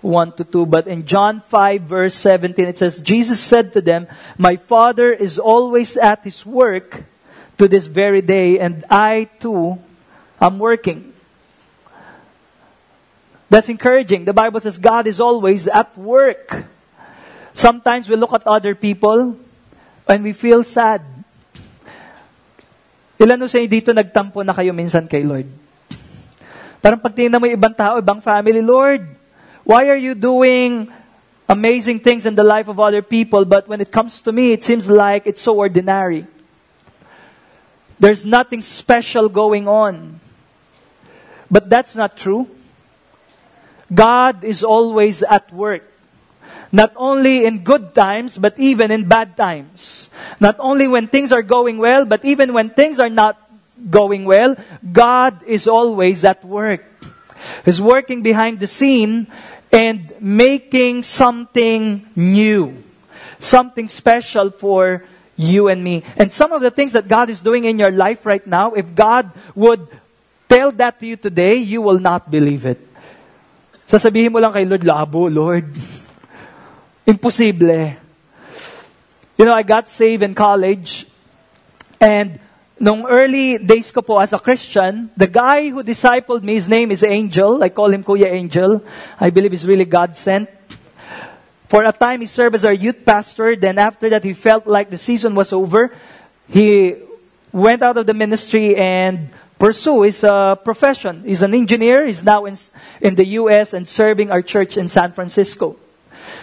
1 0.00 0.32
to 0.36 0.44
2. 0.44 0.66
But 0.66 0.86
in 0.86 1.06
John 1.06 1.40
5, 1.40 1.82
verse 1.82 2.14
17, 2.14 2.66
it 2.66 2.78
says, 2.78 3.00
Jesus 3.00 3.40
said 3.40 3.72
to 3.72 3.80
them, 3.80 4.06
My 4.38 4.56
Father 4.56 5.12
is 5.12 5.38
always 5.38 5.96
at 5.96 6.22
his 6.22 6.46
work 6.46 7.04
to 7.58 7.68
this 7.68 7.86
very 7.86 8.20
day, 8.20 8.58
and 8.58 8.84
I 8.90 9.30
too 9.40 9.78
am 10.40 10.58
working. 10.58 11.13
That's 13.54 13.70
encouraging. 13.70 14.26
The 14.26 14.34
Bible 14.34 14.58
says 14.58 14.82
God 14.82 15.06
is 15.06 15.22
always 15.22 15.70
at 15.70 15.94
work. 15.94 16.66
Sometimes 17.54 18.10
we 18.10 18.18
look 18.18 18.34
at 18.34 18.42
other 18.50 18.74
people 18.74 19.38
and 20.10 20.18
we 20.26 20.34
feel 20.34 20.66
sad. 20.66 21.06
Ilan 23.14 23.46
sa 23.46 23.62
dito 23.62 23.94
nagtampo 23.94 24.42
na 24.42 24.50
kayo 24.50 24.74
minsan 24.74 25.06
kay 25.06 25.22
Lord? 25.22 25.46
Parang 26.82 26.98
pagtingin 26.98 27.38
mo 27.38 27.46
ibang 27.46 27.70
tao, 27.78 27.94
ibang 28.02 28.18
family, 28.18 28.58
Lord, 28.58 29.06
why 29.62 29.86
are 29.86 30.02
you 30.02 30.18
doing 30.18 30.90
amazing 31.46 32.02
things 32.02 32.26
in 32.26 32.34
the 32.34 32.42
life 32.42 32.66
of 32.66 32.82
other 32.82 33.06
people, 33.06 33.46
but 33.46 33.70
when 33.70 33.78
it 33.78 33.94
comes 33.94 34.18
to 34.26 34.34
me, 34.34 34.50
it 34.50 34.66
seems 34.66 34.90
like 34.90 35.30
it's 35.30 35.46
so 35.46 35.54
ordinary? 35.54 36.26
There's 38.02 38.26
nothing 38.26 38.66
special 38.66 39.30
going 39.30 39.70
on. 39.70 40.18
But 41.46 41.70
that's 41.70 41.94
not 41.94 42.18
true. 42.18 42.50
God 43.92 44.44
is 44.44 44.64
always 44.64 45.22
at 45.22 45.52
work. 45.52 45.82
Not 46.72 46.92
only 46.96 47.44
in 47.46 47.62
good 47.62 47.94
times, 47.94 48.36
but 48.36 48.58
even 48.58 48.90
in 48.90 49.06
bad 49.06 49.36
times. 49.36 50.10
Not 50.40 50.56
only 50.58 50.88
when 50.88 51.06
things 51.06 51.30
are 51.30 51.42
going 51.42 51.78
well, 51.78 52.04
but 52.04 52.24
even 52.24 52.52
when 52.52 52.70
things 52.70 52.98
are 52.98 53.10
not 53.10 53.38
going 53.90 54.24
well, 54.24 54.56
God 54.92 55.42
is 55.46 55.68
always 55.68 56.24
at 56.24 56.44
work. 56.44 56.84
He's 57.64 57.80
working 57.80 58.22
behind 58.22 58.58
the 58.58 58.66
scene 58.66 59.28
and 59.70 60.14
making 60.20 61.02
something 61.02 62.06
new, 62.16 62.82
something 63.38 63.88
special 63.88 64.50
for 64.50 65.04
you 65.36 65.68
and 65.68 65.82
me. 65.82 66.02
And 66.16 66.32
some 66.32 66.52
of 66.52 66.62
the 66.62 66.70
things 66.70 66.92
that 66.92 67.08
God 67.08 67.28
is 67.30 67.40
doing 67.40 67.64
in 67.64 67.78
your 67.78 67.90
life 67.90 68.24
right 68.24 68.44
now, 68.46 68.72
if 68.72 68.94
God 68.94 69.30
would 69.54 69.86
tell 70.48 70.72
that 70.72 71.00
to 71.00 71.06
you 71.06 71.16
today, 71.16 71.56
you 71.56 71.82
will 71.82 71.98
not 71.98 72.30
believe 72.30 72.66
it. 72.66 72.80
Sasabihin 73.94 74.34
mo 74.34 74.42
lang 74.42 74.50
kay 74.50 74.66
Lord, 74.66 74.82
labo, 74.82 75.30
Lord. 75.30 75.70
Imposible. 77.06 77.94
You 79.38 79.44
know, 79.46 79.54
I 79.54 79.62
got 79.62 79.86
saved 79.86 80.26
in 80.26 80.34
college 80.34 81.06
and 82.02 82.42
nung 82.74 83.06
early 83.06 83.54
days 83.62 83.94
ko 83.94 84.02
po 84.02 84.18
as 84.18 84.34
a 84.34 84.42
Christian, 84.42 85.14
the 85.14 85.30
guy 85.30 85.70
who 85.70 85.86
discipled 85.86 86.42
me, 86.42 86.58
his 86.58 86.66
name 86.66 86.90
is 86.90 87.06
Angel. 87.06 87.62
I 87.62 87.70
call 87.70 87.94
him 87.94 88.02
Kuya 88.02 88.34
Angel. 88.34 88.82
I 89.20 89.30
believe 89.30 89.54
he's 89.54 89.62
really 89.62 89.86
God 89.86 90.18
sent. 90.18 90.50
For 91.70 91.86
a 91.86 91.94
time, 91.94 92.18
he 92.18 92.26
served 92.26 92.58
as 92.58 92.64
our 92.64 92.74
youth 92.74 93.06
pastor. 93.06 93.54
Then 93.54 93.78
after 93.78 94.10
that, 94.10 94.26
he 94.26 94.34
felt 94.34 94.66
like 94.66 94.90
the 94.90 94.98
season 94.98 95.38
was 95.38 95.52
over. 95.54 95.94
He 96.50 96.98
went 97.54 97.86
out 97.86 97.96
of 97.96 98.10
the 98.10 98.14
ministry 98.14 98.74
and 98.74 99.30
pursue 99.64 100.02
his 100.02 100.20
uh, 100.22 100.56
profession. 100.56 101.24
He's 101.24 101.40
an 101.40 101.54
engineer. 101.54 102.04
He's 102.04 102.22
now 102.22 102.44
in, 102.44 102.52
in 103.00 103.14
the 103.14 103.24
U.S. 103.40 103.72
and 103.72 103.88
serving 103.88 104.30
our 104.30 104.42
church 104.42 104.76
in 104.76 104.92
San 104.92 105.12
Francisco. 105.12 105.80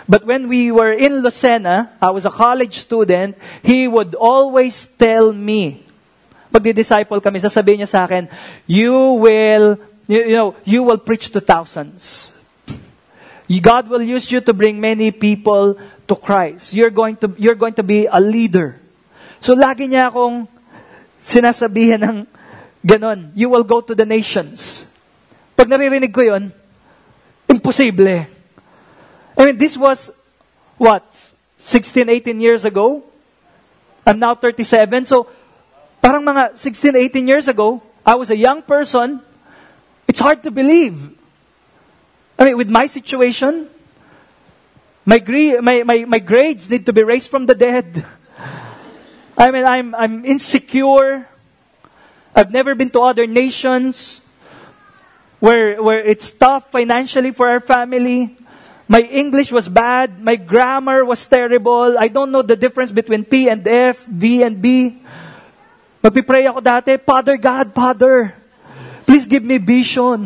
But 0.09 0.25
when 0.25 0.49
we 0.49 0.71
were 0.71 0.91
in 0.91 1.21
Lucena, 1.21 1.89
I 2.01 2.09
was 2.09 2.25
a 2.25 2.33
college 2.33 2.79
student, 2.79 3.37
he 3.61 3.87
would 3.87 4.15
always 4.15 4.89
tell 4.97 5.31
me, 5.31 5.85
magdi-disciple 6.49 7.21
kami, 7.21 7.37
sasabihin 7.37 7.85
niya 7.85 7.93
sa 7.93 8.09
akin, 8.09 8.25
you 8.65 8.89
will, 9.21 9.77
you, 10.09 10.25
you 10.25 10.35
know, 10.41 10.55
you 10.65 10.81
will 10.81 10.97
preach 10.97 11.29
to 11.29 11.39
thousands. 11.39 12.33
God 13.61 13.85
will 13.85 14.01
use 14.01 14.31
you 14.31 14.41
to 14.41 14.53
bring 14.53 14.81
many 14.81 15.11
people 15.11 15.77
to 16.09 16.15
Christ. 16.15 16.73
You're 16.73 16.89
going 16.89 17.21
to, 17.21 17.29
you're 17.37 17.53
going 17.53 17.77
to 17.77 17.85
be 17.85 18.09
a 18.09 18.17
leader. 18.17 18.81
So 19.37 19.53
lagi 19.53 19.93
niya 19.93 20.09
akong 20.09 20.49
sinasabihan 21.21 22.01
ng 22.01 22.40
ganon, 22.85 23.31
you 23.35 23.49
will 23.49 23.63
go 23.63 23.81
to 23.81 23.95
the 23.95 24.05
nations. 24.05 24.87
Pag 25.55 25.67
naririnig 25.67 26.13
ko 26.13 26.21
yon, 26.21 26.51
imposible. 27.47 28.25
I 29.37 29.45
mean, 29.45 29.57
this 29.57 29.77
was, 29.77 30.11
what, 30.77 31.05
16, 31.59 32.09
18 32.09 32.39
years 32.41 32.65
ago? 32.65 33.03
I'm 34.05 34.19
now 34.19 34.35
37. 34.35 35.05
So, 35.05 35.27
Parang 36.01 36.25
mga 36.25 36.57
16, 36.57 36.97
18 36.97 37.27
years 37.29 37.47
ago, 37.47 37.77
I 38.03 38.17
was 38.17 38.33
a 38.33 38.35
young 38.35 38.65
person. 38.65 39.21
It's 40.09 40.19
hard 40.19 40.41
to 40.43 40.49
believe. 40.49 41.13
I 42.37 42.45
mean, 42.45 42.57
with 42.57 42.69
my 42.69 42.87
situation, 42.87 43.69
my, 45.05 45.21
my, 45.61 45.83
my, 45.83 46.05
my 46.05 46.19
grades 46.19 46.69
need 46.69 46.87
to 46.87 46.93
be 46.93 47.03
raised 47.03 47.29
from 47.29 47.45
the 47.45 47.53
dead. 47.53 48.03
I 49.37 49.51
mean, 49.51 49.63
I'm, 49.63 49.93
I'm 49.93 50.25
insecure. 50.25 51.29
I've 52.41 52.49
never 52.49 52.73
been 52.73 52.89
to 52.97 53.01
other 53.01 53.27
nations 53.27 54.19
where, 55.37 55.77
where 55.77 56.01
it's 56.01 56.31
tough 56.31 56.71
financially 56.71 57.29
for 57.29 57.47
our 57.47 57.59
family. 57.59 58.35
My 58.87 59.01
English 59.01 59.51
was 59.51 59.69
bad. 59.69 60.19
My 60.19 60.37
grammar 60.37 61.05
was 61.05 61.23
terrible. 61.23 61.99
I 61.99 62.07
don't 62.07 62.31
know 62.31 62.41
the 62.41 62.55
difference 62.55 62.89
between 62.89 63.25
P 63.25 63.47
and 63.47 63.61
F, 63.67 64.07
V 64.07 64.41
and 64.41 64.59
B. 64.59 64.97
Magpipray 66.01 66.49
ako 66.49 66.65
dati, 66.65 66.97
Father 67.05 67.37
God, 67.37 67.75
Father, 67.77 68.33
please 69.05 69.27
give 69.27 69.45
me 69.45 69.59
vision. 69.59 70.25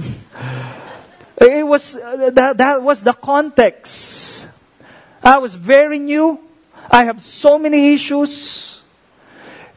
It 1.36 1.68
was, 1.68 1.98
uh, 1.98 2.32
that, 2.32 2.56
that 2.56 2.82
was 2.82 3.04
the 3.04 3.12
context. 3.12 4.48
I 5.22 5.38
was 5.38 5.54
very 5.54 6.00
new. 6.00 6.40
I 6.90 7.04
have 7.04 7.26
so 7.26 7.60
many 7.60 7.92
issues. 7.94 8.84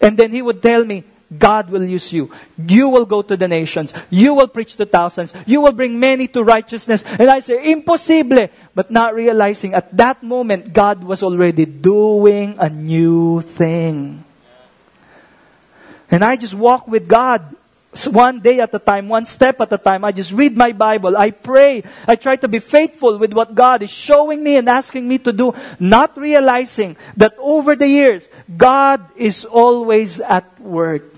And 0.01 0.16
then 0.16 0.31
he 0.31 0.40
would 0.40 0.62
tell 0.62 0.85
me, 0.85 1.03
God 1.36 1.68
will 1.68 1.84
use 1.84 2.12
you. 2.12 2.32
You 2.56 2.88
will 2.88 3.04
go 3.04 3.20
to 3.20 3.36
the 3.36 3.48
nations. 3.48 3.92
You 4.08 4.32
will 4.32 4.48
preach 4.48 4.76
to 4.76 4.86
thousands. 4.86 5.34
You 5.44 5.60
will 5.60 5.72
bring 5.72 6.00
many 6.00 6.26
to 6.28 6.42
righteousness. 6.42 7.04
And 7.04 7.28
I 7.28 7.40
say, 7.40 7.70
impossible. 7.70 8.48
But 8.74 8.90
not 8.90 9.14
realizing 9.14 9.74
at 9.74 9.94
that 9.96 10.22
moment, 10.22 10.72
God 10.72 11.04
was 11.04 11.22
already 11.22 11.66
doing 11.66 12.56
a 12.58 12.70
new 12.70 13.42
thing. 13.42 14.24
And 16.10 16.24
I 16.24 16.36
just 16.36 16.54
walk 16.54 16.88
with 16.88 17.06
God 17.06 17.56
one 18.06 18.40
day 18.40 18.60
at 18.60 18.72
a 18.72 18.78
time, 18.78 19.08
one 19.08 19.26
step 19.26 19.60
at 19.60 19.72
a 19.72 19.76
time. 19.76 20.04
I 20.04 20.12
just 20.12 20.32
read 20.32 20.56
my 20.56 20.72
Bible. 20.72 21.16
I 21.16 21.30
pray. 21.30 21.82
I 22.06 22.16
try 22.16 22.36
to 22.36 22.48
be 22.48 22.58
faithful 22.58 23.18
with 23.18 23.34
what 23.34 23.54
God 23.54 23.82
is 23.82 23.90
showing 23.90 24.42
me 24.42 24.56
and 24.56 24.68
asking 24.68 25.06
me 25.06 25.18
to 25.18 25.32
do, 25.32 25.52
not 25.78 26.16
realizing 26.16 26.96
that 27.18 27.34
over 27.38 27.76
the 27.76 27.88
years, 27.88 28.28
God 28.56 29.04
is 29.16 29.44
always 29.44 30.20
at 30.20 30.60
work. 30.60 31.17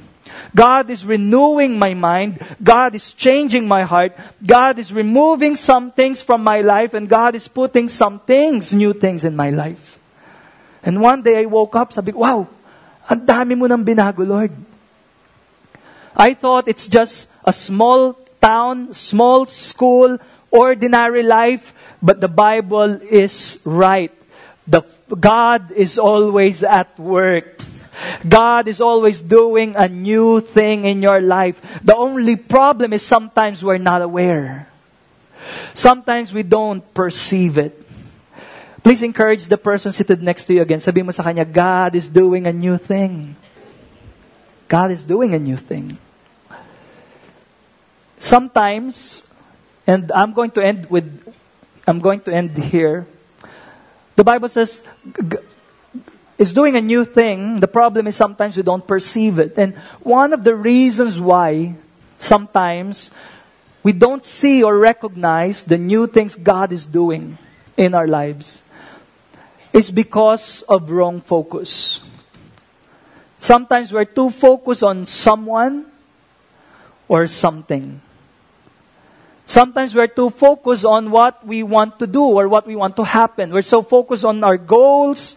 God 0.55 0.91
is 0.91 1.05
renewing 1.05 1.79
my 1.79 1.95
mind. 1.95 2.43
God 2.63 2.95
is 2.95 3.13
changing 3.13 3.67
my 3.67 3.83
heart. 3.83 4.17
God 4.45 4.79
is 4.79 4.93
removing 4.93 5.57
some 5.57 5.93
things 5.93 6.23
from 6.23 6.43
my 6.43 6.61
life 6.61 6.95
and 6.95 7.09
God 7.09 7.35
is 7.35 7.49
putting 7.49 7.89
some 7.89 8.21
things, 8.21 8.75
new 8.75 8.93
things 8.93 9.25
in 9.25 9.37
my 9.37 9.51
life. 9.51 9.99
And 10.83 11.01
one 11.01 11.23
day 11.23 11.39
I 11.39 11.45
woke 11.45 11.77
up, 11.77 11.93
sabi, 11.93 12.13
wow, 12.13 12.49
ang 13.09 13.21
dami 13.27 13.57
mo 13.57 13.67
nang 13.67 13.85
binago, 13.85 14.27
Lord. 14.27 14.53
I 16.17 16.35
thought 16.35 16.69
it's 16.69 16.89
just 16.89 17.29
a 17.45 17.53
small 17.53 18.15
town, 18.41 18.93
small 18.95 19.47
school, 19.47 20.19
ordinary 20.51 21.23
life, 21.23 21.73
but 22.03 22.21
the 22.21 22.29
Bible 22.29 23.01
is 23.03 23.61
right. 23.65 24.13
The, 24.67 24.83
God 25.09 25.71
is 25.73 25.99
always 25.99 26.63
at 26.63 26.99
work. 26.99 27.61
God 28.27 28.69
is 28.69 28.81
always 28.81 29.21
doing 29.21 29.77
a 29.77 29.89
new 29.89 30.41
thing 30.41 30.85
in 30.85 31.03
your 31.03 31.21
life. 31.21 31.61
The 31.85 31.97
only 31.97 32.37
problem 32.37 32.93
is 32.93 33.03
sometimes 33.03 33.63
we're 33.63 33.79
not 33.79 34.03
aware. 34.03 34.69
Sometimes 35.75 36.33
we 36.33 36.43
don't 36.43 36.83
perceive 36.95 37.59
it. 37.59 37.77
Please 38.83 39.03
encourage 39.03 39.47
the 39.47 39.59
person 39.59 39.93
seated 39.93 40.23
next 40.23 40.47
to 40.47 40.55
you 40.55 40.63
again. 40.63 40.81
Sabi 40.81 41.03
mo 41.03 41.13
sa 41.13 41.23
kanya, 41.23 41.45
God 41.45 41.95
is 41.95 42.09
doing 42.09 42.47
a 42.47 42.53
new 42.53 42.79
thing. 42.79 43.37
God 44.69 44.91
is 44.91 45.05
doing 45.05 45.35
a 45.35 45.39
new 45.39 45.57
thing. 45.57 45.99
Sometimes, 48.19 49.23
and 49.87 50.13
I'm 50.13 50.33
going 50.33 50.51
to 50.53 50.65
end 50.65 50.89
with, 50.89 51.09
I'm 51.87 51.99
going 51.99 52.21
to 52.21 52.33
end 52.33 52.57
here. 52.57 53.07
The 54.17 54.25
Bible 54.25 54.49
says, 54.49 54.85
is 56.41 56.55
doing 56.55 56.75
a 56.75 56.81
new 56.81 57.05
thing. 57.05 57.61
The 57.61 57.69
problem 57.69 58.07
is 58.07 58.17
sometimes 58.17 58.57
we 58.57 58.63
don't 58.63 58.87
perceive 58.87 59.39
it. 59.39 59.59
And 59.59 59.77
one 60.01 60.33
of 60.33 60.43
the 60.43 60.57
reasons 60.57 61.21
why 61.21 61.77
sometimes 62.19 63.11
we 63.83 63.93
don't 63.93 64.25
see 64.25 64.63
or 64.63 64.79
recognize 64.79 65.65
the 65.65 65.77
new 65.77 66.07
things 66.07 66.35
God 66.37 66.73
is 66.73 66.87
doing 66.87 67.37
in 67.77 67.95
our 67.95 68.09
lives 68.09 68.63
is 69.75 69.91
because 69.91 70.63
of 70.63 70.89
wrong 70.89 71.21
focus. 71.21 72.01
Sometimes 73.39 73.93
we're 73.93 74.09
too 74.09 74.31
focused 74.31 74.83
on 74.83 75.05
someone 75.05 75.93
or 77.07 77.27
something. 77.27 78.01
Sometimes 79.45 79.95
we're 79.95 80.07
too 80.07 80.31
focused 80.31 80.85
on 80.85 81.11
what 81.11 81.45
we 81.45 81.63
want 81.63 81.99
to 81.99 82.07
do 82.07 82.23
or 82.23 82.49
what 82.49 82.67
we 82.67 82.77
want 82.77 82.97
to 82.97 83.05
happen. 83.05 83.51
We're 83.51 83.63
so 83.63 83.83
focused 83.83 84.25
on 84.25 84.43
our 84.45 84.57
goals, 84.57 85.37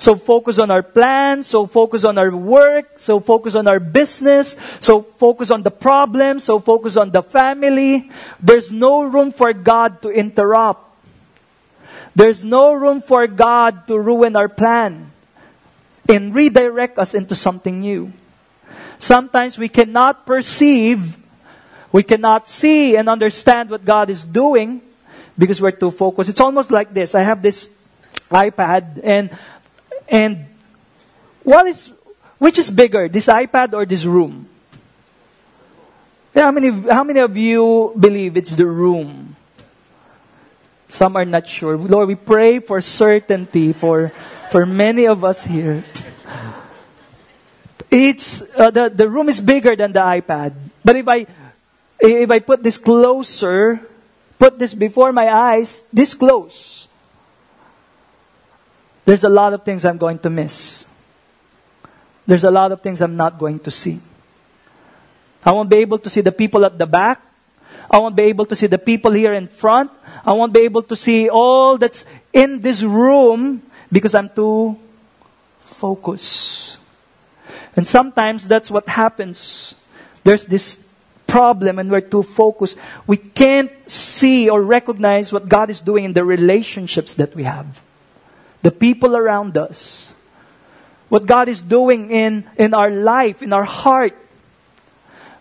so 0.00 0.16
focus 0.16 0.58
on 0.58 0.70
our 0.70 0.82
plans, 0.82 1.46
so 1.46 1.66
focus 1.66 2.04
on 2.08 2.16
our 2.16 2.32
work, 2.32 2.96
so 2.96 3.20
focus 3.20 3.54
on 3.54 3.68
our 3.68 3.78
business, 3.78 4.56
so 4.80 5.02
focus 5.02 5.50
on 5.50 5.62
the 5.62 5.70
problem, 5.70 6.40
so 6.40 6.58
focus 6.58 6.96
on 6.96 7.10
the 7.10 7.22
family. 7.22 8.10
There's 8.40 8.72
no 8.72 9.02
room 9.02 9.30
for 9.30 9.52
God 9.52 10.00
to 10.00 10.08
interrupt. 10.08 10.88
There's 12.16 12.46
no 12.46 12.72
room 12.72 13.02
for 13.02 13.26
God 13.26 13.86
to 13.88 14.00
ruin 14.00 14.36
our 14.36 14.48
plan 14.48 15.12
and 16.08 16.34
redirect 16.34 16.98
us 16.98 17.12
into 17.12 17.34
something 17.34 17.80
new. 17.80 18.10
Sometimes 18.98 19.58
we 19.58 19.68
cannot 19.68 20.24
perceive, 20.24 21.18
we 21.92 22.04
cannot 22.04 22.48
see 22.48 22.96
and 22.96 23.06
understand 23.06 23.68
what 23.68 23.84
God 23.84 24.08
is 24.08 24.24
doing 24.24 24.80
because 25.36 25.60
we're 25.60 25.76
too 25.76 25.90
focused. 25.90 26.30
It's 26.30 26.40
almost 26.40 26.70
like 26.70 26.94
this. 26.94 27.14
I 27.14 27.20
have 27.20 27.42
this 27.42 27.68
iPad 28.30 29.00
and 29.04 29.28
and 30.10 30.46
what 31.44 31.66
is, 31.66 31.92
which 32.38 32.58
is 32.58 32.70
bigger, 32.70 33.08
this 33.08 33.26
iPad 33.26 33.72
or 33.72 33.86
this 33.86 34.04
room? 34.04 34.48
How 36.34 36.50
many, 36.50 36.70
how 36.70 37.04
many 37.04 37.20
of 37.20 37.36
you 37.36 37.94
believe 37.98 38.36
it's 38.36 38.54
the 38.54 38.66
room? 38.66 39.36
Some 40.88 41.16
are 41.16 41.24
not 41.24 41.48
sure. 41.48 41.76
Lord, 41.76 42.08
we 42.08 42.16
pray 42.16 42.58
for 42.58 42.80
certainty 42.80 43.72
for, 43.72 44.12
for 44.50 44.66
many 44.66 45.06
of 45.06 45.24
us 45.24 45.44
here. 45.44 45.84
It's, 47.90 48.42
uh, 48.54 48.70
the, 48.70 48.90
the 48.90 49.08
room 49.08 49.28
is 49.28 49.40
bigger 49.40 49.74
than 49.74 49.92
the 49.92 50.00
iPad. 50.00 50.54
But 50.84 50.96
if 50.96 51.08
I, 51.08 51.26
if 51.98 52.30
I 52.30 52.38
put 52.38 52.62
this 52.62 52.78
closer, 52.78 53.80
put 54.38 54.58
this 54.58 54.74
before 54.74 55.12
my 55.12 55.28
eyes, 55.28 55.84
this 55.92 56.14
close, 56.14 56.88
there's 59.10 59.24
a 59.24 59.28
lot 59.28 59.52
of 59.52 59.64
things 59.64 59.84
I'm 59.84 59.98
going 59.98 60.20
to 60.20 60.30
miss. 60.30 60.84
There's 62.28 62.44
a 62.44 62.50
lot 62.52 62.70
of 62.70 62.80
things 62.80 63.02
I'm 63.02 63.16
not 63.16 63.40
going 63.40 63.58
to 63.58 63.70
see. 63.72 63.98
I 65.44 65.50
won't 65.50 65.68
be 65.68 65.78
able 65.78 65.98
to 65.98 66.08
see 66.08 66.20
the 66.20 66.30
people 66.30 66.64
at 66.64 66.78
the 66.78 66.86
back. 66.86 67.20
I 67.90 67.98
won't 67.98 68.14
be 68.14 68.22
able 68.22 68.46
to 68.46 68.54
see 68.54 68.68
the 68.68 68.78
people 68.78 69.10
here 69.10 69.34
in 69.34 69.48
front. 69.48 69.90
I 70.24 70.32
won't 70.32 70.52
be 70.52 70.60
able 70.60 70.84
to 70.84 70.94
see 70.94 71.28
all 71.28 71.76
that's 71.76 72.06
in 72.32 72.60
this 72.60 72.84
room 72.84 73.62
because 73.90 74.14
I'm 74.14 74.28
too 74.28 74.78
focused. 75.58 76.78
And 77.74 77.84
sometimes 77.84 78.46
that's 78.46 78.70
what 78.70 78.86
happens. 78.88 79.74
There's 80.22 80.46
this 80.46 80.84
problem 81.26 81.80
and 81.80 81.90
we're 81.90 82.00
too 82.00 82.22
focused. 82.22 82.78
We 83.08 83.16
can't 83.16 83.72
see 83.90 84.48
or 84.48 84.62
recognize 84.62 85.32
what 85.32 85.48
God 85.48 85.68
is 85.68 85.80
doing 85.80 86.04
in 86.04 86.12
the 86.12 86.24
relationships 86.24 87.16
that 87.16 87.34
we 87.34 87.42
have 87.42 87.82
the 88.62 88.70
people 88.70 89.16
around 89.16 89.56
us, 89.56 90.14
what 91.08 91.26
God 91.26 91.48
is 91.48 91.62
doing 91.62 92.10
in, 92.10 92.44
in 92.56 92.74
our 92.74 92.90
life, 92.90 93.42
in 93.42 93.52
our 93.52 93.64
heart, 93.64 94.16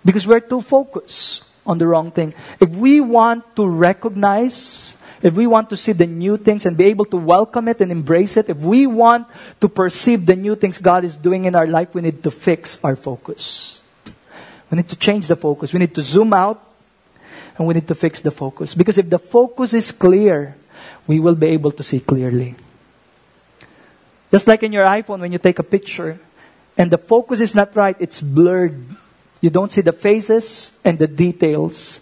because 0.04 0.26
we're 0.26 0.40
too 0.40 0.62
focused 0.62 1.44
on 1.66 1.78
the 1.78 1.88
wrong 1.88 2.12
thing. 2.12 2.34
If 2.60 2.70
we 2.70 3.00
want 3.00 3.56
to 3.56 3.68
recognize, 3.68 4.98
if 5.22 5.36
we 5.36 5.46
want 5.46 5.70
to 5.70 5.78
see 5.78 5.92
the 5.92 6.08
new 6.08 6.38
things 6.38 6.66
and 6.66 6.76
be 6.76 6.86
able 6.86 7.06
to 7.06 7.18
welcome 7.18 7.68
it 7.68 7.82
and 7.82 7.92
embrace 7.92 8.38
it, 8.38 8.50
if 8.50 8.58
we 8.58 8.88
want 8.88 9.28
to 9.62 9.70
perceive 9.70 10.26
the 10.26 10.36
new 10.36 10.56
things 10.56 10.80
God 10.80 11.04
is 11.04 11.16
doing 11.16 11.46
in 11.46 11.56
our 11.56 11.68
life, 11.68 11.94
we 11.94 12.02
need 12.02 12.24
to 12.24 12.32
fix 12.32 12.80
our 12.84 12.96
focus. 12.96 13.82
We 14.72 14.78
need 14.78 14.90
to 14.90 14.96
change 14.96 15.28
the 15.28 15.36
focus. 15.36 15.74
We 15.74 15.80
need 15.80 15.94
to 15.96 16.02
zoom 16.02 16.34
out 16.34 16.64
and 17.58 17.68
we 17.68 17.74
need 17.74 17.88
to 17.88 17.96
fix 17.96 18.22
the 18.22 18.32
focus. 18.32 18.74
Because 18.74 18.98
if 18.98 19.10
the 19.10 19.20
focus 19.20 19.74
is 19.74 19.92
clear, 19.92 20.56
we 21.06 21.20
will 21.20 21.36
be 21.36 21.48
able 21.48 21.72
to 21.72 21.84
see 21.84 22.00
clearly. 22.00 22.56
Just 24.32 24.48
like 24.48 24.64
in 24.64 24.72
your 24.72 24.86
iPhone, 24.86 25.20
when 25.20 25.32
you 25.32 25.40
take 25.40 25.60
a 25.60 25.64
picture 25.64 26.20
and 26.78 26.92
the 26.92 26.98
focus 26.98 27.42
is 27.42 27.56
not 27.56 27.76
right, 27.76 27.96
it's 28.00 28.22
blurred. 28.22 28.78
You 29.42 29.50
don't 29.50 29.72
see 29.72 29.82
the 29.82 29.94
faces 29.94 30.72
and 30.84 31.00
the 31.00 31.08
details. 31.08 32.00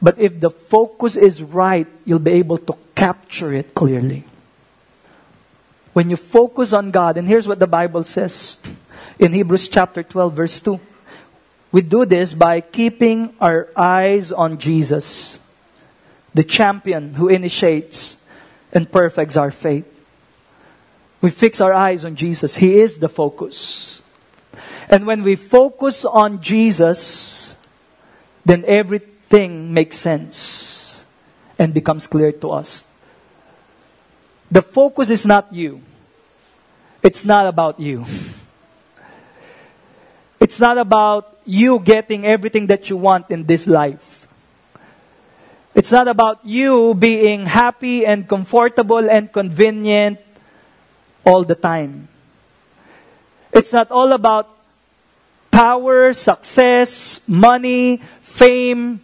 But 0.00 0.18
if 0.18 0.38
the 0.38 0.50
focus 0.50 1.16
is 1.16 1.42
right, 1.42 1.86
you'll 2.04 2.20
be 2.20 2.32
able 2.32 2.58
to 2.58 2.76
capture 2.94 3.52
it 3.52 3.74
clearly. 3.74 4.24
When 5.92 6.10
you 6.10 6.16
focus 6.16 6.72
on 6.72 6.92
God, 6.92 7.16
and 7.16 7.26
here's 7.26 7.48
what 7.48 7.58
the 7.58 7.66
Bible 7.66 8.04
says 8.04 8.60
in 9.18 9.32
Hebrews 9.32 9.68
chapter 9.68 10.04
12, 10.04 10.32
verse 10.32 10.60
2. 10.60 10.78
We 11.72 11.82
do 11.82 12.04
this 12.04 12.32
by 12.32 12.60
keeping 12.60 13.34
our 13.40 13.68
eyes 13.76 14.32
on 14.32 14.58
Jesus, 14.58 15.40
the 16.32 16.44
champion 16.44 17.14
who 17.14 17.28
initiates 17.28 18.16
and 18.72 18.90
perfects 18.90 19.36
our 19.36 19.50
faith. 19.50 19.97
We 21.20 21.30
fix 21.30 21.60
our 21.60 21.74
eyes 21.74 22.04
on 22.04 22.14
Jesus. 22.16 22.56
He 22.56 22.80
is 22.80 22.98
the 22.98 23.08
focus. 23.08 24.02
And 24.88 25.06
when 25.06 25.22
we 25.22 25.36
focus 25.36 26.04
on 26.04 26.40
Jesus, 26.40 27.56
then 28.44 28.64
everything 28.66 29.74
makes 29.74 29.98
sense 29.98 31.04
and 31.58 31.74
becomes 31.74 32.06
clear 32.06 32.32
to 32.32 32.50
us. 32.52 32.84
The 34.50 34.62
focus 34.62 35.10
is 35.10 35.26
not 35.26 35.52
you. 35.52 35.82
It's 37.02 37.24
not 37.24 37.46
about 37.46 37.78
you. 37.80 38.04
It's 40.40 40.60
not 40.60 40.78
about 40.78 41.36
you 41.44 41.80
getting 41.80 42.24
everything 42.24 42.68
that 42.68 42.88
you 42.88 42.96
want 42.96 43.28
in 43.30 43.44
this 43.44 43.66
life. 43.66 44.28
It's 45.74 45.90
not 45.90 46.06
about 46.06 46.46
you 46.46 46.94
being 46.94 47.44
happy 47.44 48.06
and 48.06 48.26
comfortable 48.28 49.10
and 49.10 49.32
convenient 49.32 50.18
all 51.24 51.44
the 51.44 51.54
time. 51.54 52.08
It's 53.52 53.72
not 53.72 53.90
all 53.90 54.12
about 54.12 54.48
power, 55.50 56.12
success, 56.12 57.20
money, 57.26 58.02
fame. 58.20 59.00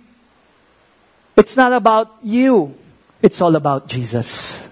It's 1.37 1.57
not 1.57 1.73
about 1.73 2.15
you. 2.23 2.75
It's 3.23 3.41
all 3.41 3.57
about 3.57 3.89
Jesus. 3.89 4.69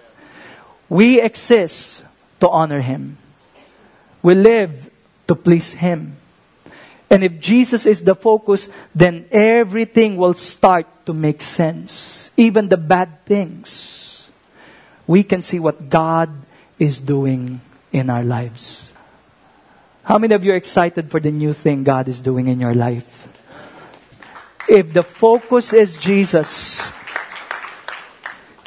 We 0.89 1.21
exist 1.21 2.05
to 2.41 2.49
honor 2.49 2.81
Him. 2.81 3.17
We 4.23 4.35
live 4.35 4.91
to 5.27 5.35
please 5.35 5.73
Him. 5.73 6.17
And 7.11 7.25
if 7.25 7.41
Jesus 7.41 7.85
is 7.85 8.05
the 8.05 8.15
focus, 8.15 8.69
then 8.95 9.27
everything 9.31 10.17
will 10.17 10.35
start 10.35 10.87
to 11.07 11.13
make 11.13 11.43
sense. 11.43 12.31
Even 12.37 12.69
the 12.69 12.77
bad 12.77 13.25
things. 13.27 14.31
We 15.07 15.25
can 15.25 15.43
see 15.43 15.59
what 15.59 15.91
God 15.91 16.31
is 16.83 16.99
doing 16.99 17.61
in 17.93 18.11
our 18.11 18.25
lives. 18.25 18.93
How 20.03 20.19
many 20.19 20.35
of 20.35 20.45
you 20.45 20.51
are 20.51 20.59
excited 20.59 21.13
for 21.13 21.21
the 21.21 21.31
new 21.31 21.53
thing 21.53 21.85
God 21.85 22.09
is 22.09 22.21
doing 22.21 22.49
in 22.49 22.59
your 22.59 22.75
life? 22.75 23.29
If 24.69 24.93
the 24.93 25.05
focus 25.05 25.73
is 25.73 25.95
Jesus, 25.97 26.93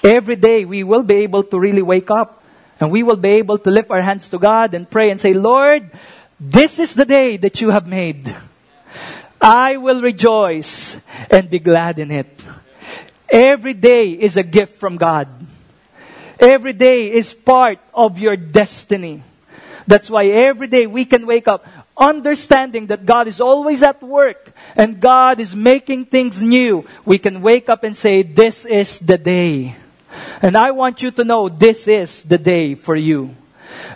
every 0.01 0.37
day 0.37 0.63
we 0.63 0.83
will 0.83 1.03
be 1.03 1.27
able 1.27 1.43
to 1.43 1.59
really 1.59 1.81
wake 1.81 2.09
up 2.09 2.41
and 2.79 2.89
we 2.89 3.03
will 3.03 3.19
be 3.19 3.35
able 3.43 3.57
to 3.57 3.69
lift 3.69 3.91
our 3.91 4.01
hands 4.01 4.29
to 4.29 4.39
God 4.39 4.73
and 4.73 4.89
pray 4.89 5.11
and 5.11 5.19
say, 5.19 5.33
Lord, 5.33 5.91
this 6.39 6.79
is 6.79 6.95
the 6.95 7.03
day 7.05 7.35
that 7.35 7.59
you 7.59 7.71
have 7.71 7.85
made. 7.85 8.33
I 9.41 9.75
will 9.75 10.01
rejoice 10.01 11.01
and 11.29 11.49
be 11.49 11.59
glad 11.59 11.99
in 11.99 12.11
it. 12.11 12.31
Every 13.27 13.73
day 13.73 14.11
is 14.11 14.37
a 14.37 14.43
gift 14.43 14.79
from 14.79 14.95
God. 14.95 15.27
Every 16.39 16.73
day 16.73 17.11
is 17.11 17.33
part 17.33 17.79
of 17.93 18.19
your 18.19 18.35
destiny. 18.35 19.23
That's 19.87 20.09
why 20.09 20.25
every 20.27 20.67
day 20.67 20.87
we 20.87 21.05
can 21.05 21.25
wake 21.25 21.47
up 21.47 21.65
understanding 21.97 22.87
that 22.87 23.05
God 23.05 23.27
is 23.27 23.39
always 23.39 23.83
at 23.83 24.01
work 24.01 24.51
and 24.75 24.99
God 24.99 25.39
is 25.39 25.55
making 25.55 26.05
things 26.05 26.41
new. 26.41 26.85
We 27.05 27.19
can 27.19 27.41
wake 27.41 27.69
up 27.69 27.83
and 27.83 27.95
say, 27.95 28.23
This 28.23 28.65
is 28.65 28.99
the 28.99 29.17
day. 29.17 29.75
And 30.41 30.57
I 30.57 30.71
want 30.71 31.01
you 31.01 31.11
to 31.11 31.23
know 31.23 31.49
this 31.49 31.87
is 31.87 32.23
the 32.23 32.37
day 32.37 32.75
for 32.75 32.95
you. 32.95 33.35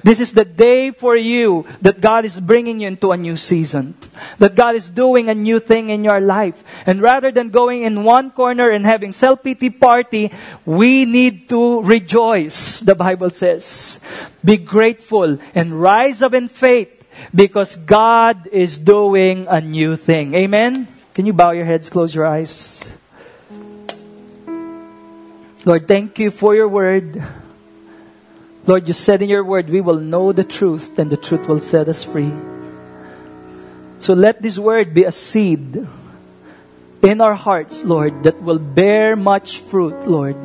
This 0.04 0.20
is 0.20 0.34
the 0.34 0.46
day 0.46 0.92
for 0.92 1.16
you 1.16 1.66
that 1.82 2.02
God 2.02 2.26
is 2.26 2.40
bringing 2.40 2.80
you 2.82 2.88
into 2.88 3.12
a 3.12 3.18
new 3.18 3.38
season. 3.38 3.96
That 4.38 4.56
God 4.56 4.76
is 4.76 4.90
doing 4.90 5.30
a 5.30 5.36
new 5.36 5.60
thing 5.60 5.90
in 5.90 6.04
your 6.04 6.20
life. 6.20 6.64
And 6.86 7.02
rather 7.02 7.32
than 7.32 7.50
going 7.50 7.84
in 7.84 8.04
one 8.04 8.32
corner 8.32 8.70
and 8.70 8.86
having 8.86 9.14
self-pity 9.14 9.72
party, 9.72 10.32
we 10.66 11.06
need 11.06 11.50
to 11.50 11.82
rejoice, 11.82 12.80
the 12.80 12.96
Bible 12.96 13.30
says. 13.30 14.00
Be 14.44 14.58
grateful 14.58 15.38
and 15.54 15.82
rise 15.82 16.22
up 16.22 16.34
in 16.34 16.48
faith 16.48 17.04
because 17.36 17.76
God 17.76 18.48
is 18.48 18.78
doing 18.78 19.46
a 19.50 19.60
new 19.60 19.96
thing. 19.96 20.34
Amen? 20.34 20.88
Can 21.14 21.26
you 21.26 21.34
bow 21.34 21.52
your 21.52 21.66
heads, 21.66 21.90
close 21.90 22.16
your 22.16 22.26
eyes? 22.26 22.80
Lord, 25.66 25.88
thank 25.88 26.18
you 26.20 26.32
for 26.32 26.56
your 26.56 26.70
word. 26.70 27.22
Lord, 28.70 28.88
you 28.88 28.94
said 28.94 29.24
in 29.24 29.30
your 29.30 29.44
word, 29.44 29.68
we 29.68 29.82
will 29.82 29.98
know 29.98 30.32
the 30.32 30.44
truth, 30.44 31.00
and 31.00 31.10
the 31.10 31.18
truth 31.18 31.48
will 31.48 31.60
set 31.60 31.90
us 31.90 32.04
free. 32.04 32.32
So 33.98 34.14
let 34.14 34.44
this 34.44 34.60
word 34.60 34.94
be 34.94 35.06
a 35.06 35.12
seed 35.12 35.88
in 37.02 37.20
our 37.20 37.34
hearts, 37.34 37.82
Lord, 37.82 38.22
that 38.30 38.40
will 38.44 38.60
bear 38.60 39.16
much 39.16 39.58
fruit, 39.58 40.06
Lord. 40.06 40.38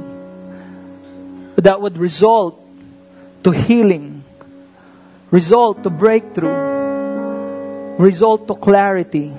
That 1.56 1.82
would 1.82 1.98
result 1.98 2.64
to 3.44 3.50
healing, 3.50 4.24
result 5.30 5.82
to 5.82 5.90
breakthrough, 5.90 6.48
result 7.98 8.48
to 8.48 8.54
clarity, 8.54 9.36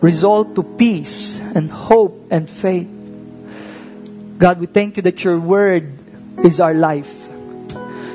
result 0.00 0.54
to 0.54 0.62
peace 0.62 1.38
and 1.40 1.70
hope 1.70 2.28
and 2.30 2.48
faith. 2.48 2.88
God, 4.38 4.60
we 4.60 4.64
thank 4.64 4.96
you 4.96 5.02
that 5.02 5.22
your 5.22 5.38
word 5.38 5.92
is 6.42 6.58
our 6.58 6.72
life. 6.72 7.23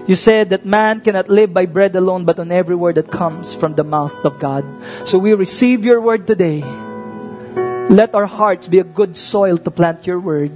You 0.10 0.18
said 0.18 0.50
that 0.50 0.66
man 0.66 1.06
cannot 1.06 1.30
live 1.30 1.54
by 1.54 1.68
bread 1.68 1.96
alone, 1.96 2.26
but 2.26 2.40
on 2.40 2.52
every 2.52 2.74
word 2.74 2.96
that 2.96 3.12
comes 3.12 3.54
from 3.54 3.76
the 3.76 3.84
mouth 3.84 4.18
of 4.26 4.40
God. 4.40 4.66
So 5.06 5.20
we 5.20 5.38
receive 5.38 5.86
your 5.86 6.02
word 6.02 6.26
today. 6.26 6.66
Let 7.94 8.16
our 8.18 8.26
hearts 8.26 8.68
be 8.68 8.80
a 8.80 8.84
good 8.84 9.16
soil 9.16 9.60
to 9.60 9.70
plant 9.70 10.08
your 10.08 10.20
word. 10.20 10.50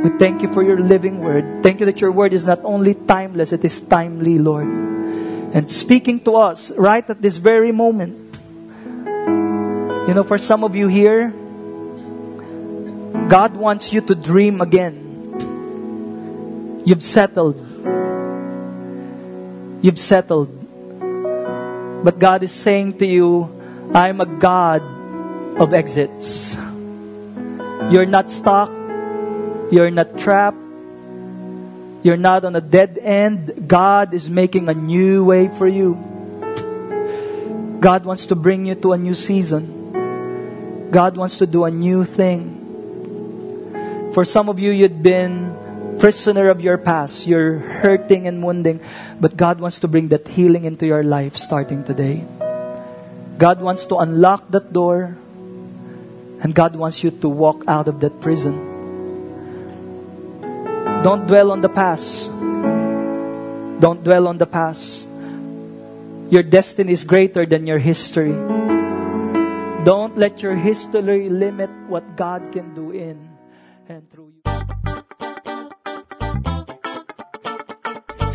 We 0.00 0.16
thank 0.16 0.40
you 0.40 0.48
for 0.48 0.64
your 0.64 0.80
living 0.80 1.20
word. 1.20 1.62
Thank 1.62 1.80
you 1.80 1.86
that 1.92 2.00
your 2.00 2.10
word 2.10 2.32
is 2.32 2.46
not 2.46 2.64
only 2.64 2.94
timeless, 2.94 3.52
it 3.52 3.62
is 3.66 3.82
timely, 3.82 4.38
Lord. 4.38 4.64
And 5.52 5.70
speaking 5.70 6.24
to 6.24 6.36
us 6.36 6.70
right 6.72 7.04
at 7.04 7.20
this 7.20 7.36
very 7.36 7.70
moment. 7.70 8.16
You 10.08 10.14
know, 10.16 10.24
for 10.24 10.38
some 10.38 10.64
of 10.64 10.74
you 10.74 10.88
here, 10.88 11.28
God 13.28 13.52
wants 13.56 13.92
you 13.92 14.00
to 14.00 14.14
dream 14.14 14.62
again. 14.62 15.04
You've 16.86 17.04
settled. 17.04 17.65
You've 19.82 19.98
settled. 19.98 20.52
But 22.04 22.18
God 22.18 22.42
is 22.42 22.52
saying 22.52 22.98
to 22.98 23.06
you, 23.06 23.50
I'm 23.94 24.20
a 24.20 24.26
God 24.26 24.82
of 25.60 25.72
exits. 25.72 26.54
You're 27.90 28.06
not 28.06 28.30
stuck. 28.30 28.70
You're 29.70 29.90
not 29.90 30.18
trapped. 30.18 30.58
You're 32.02 32.16
not 32.16 32.44
on 32.44 32.54
a 32.54 32.60
dead 32.60 32.98
end. 33.02 33.66
God 33.66 34.14
is 34.14 34.30
making 34.30 34.68
a 34.68 34.74
new 34.74 35.24
way 35.24 35.48
for 35.48 35.66
you. 35.66 35.94
God 37.80 38.04
wants 38.04 38.26
to 38.26 38.34
bring 38.34 38.66
you 38.66 38.74
to 38.76 38.92
a 38.92 38.98
new 38.98 39.14
season. 39.14 40.90
God 40.90 41.16
wants 41.16 41.36
to 41.38 41.46
do 41.46 41.64
a 41.64 41.70
new 41.70 42.04
thing. 42.04 42.62
For 44.14 44.24
some 44.24 44.48
of 44.48 44.58
you, 44.58 44.70
you'd 44.70 45.02
been 45.02 45.54
prisoner 45.98 46.48
of 46.48 46.60
your 46.60 46.78
past. 46.78 47.26
You're 47.26 47.58
hurting 47.58 48.26
and 48.26 48.42
wounding. 48.42 48.80
But 49.20 49.36
God 49.36 49.60
wants 49.60 49.80
to 49.80 49.88
bring 49.88 50.08
that 50.08 50.28
healing 50.28 50.64
into 50.64 50.86
your 50.86 51.02
life 51.02 51.36
starting 51.36 51.84
today. 51.84 52.24
God 53.38 53.60
wants 53.60 53.86
to 53.86 53.96
unlock 53.96 54.50
that 54.50 54.72
door. 54.72 55.16
And 56.40 56.54
God 56.54 56.76
wants 56.76 57.02
you 57.02 57.10
to 57.10 57.28
walk 57.28 57.64
out 57.66 57.88
of 57.88 58.00
that 58.00 58.20
prison. 58.20 58.76
Don't 61.02 61.26
dwell 61.26 61.50
on 61.50 61.60
the 61.60 61.68
past. 61.68 62.30
Don't 63.80 64.02
dwell 64.02 64.28
on 64.28 64.38
the 64.38 64.46
past. 64.46 65.06
Your 66.30 66.42
destiny 66.42 66.92
is 66.92 67.04
greater 67.04 67.46
than 67.46 67.66
your 67.66 67.78
history. 67.78 68.32
Don't 69.84 70.18
let 70.18 70.42
your 70.42 70.56
history 70.56 71.30
limit 71.30 71.70
what 71.86 72.16
God 72.16 72.50
can 72.52 72.74
do 72.74 72.90
in 72.90 73.28
and 73.88 74.10
through 74.10 74.32
you. 74.34 74.55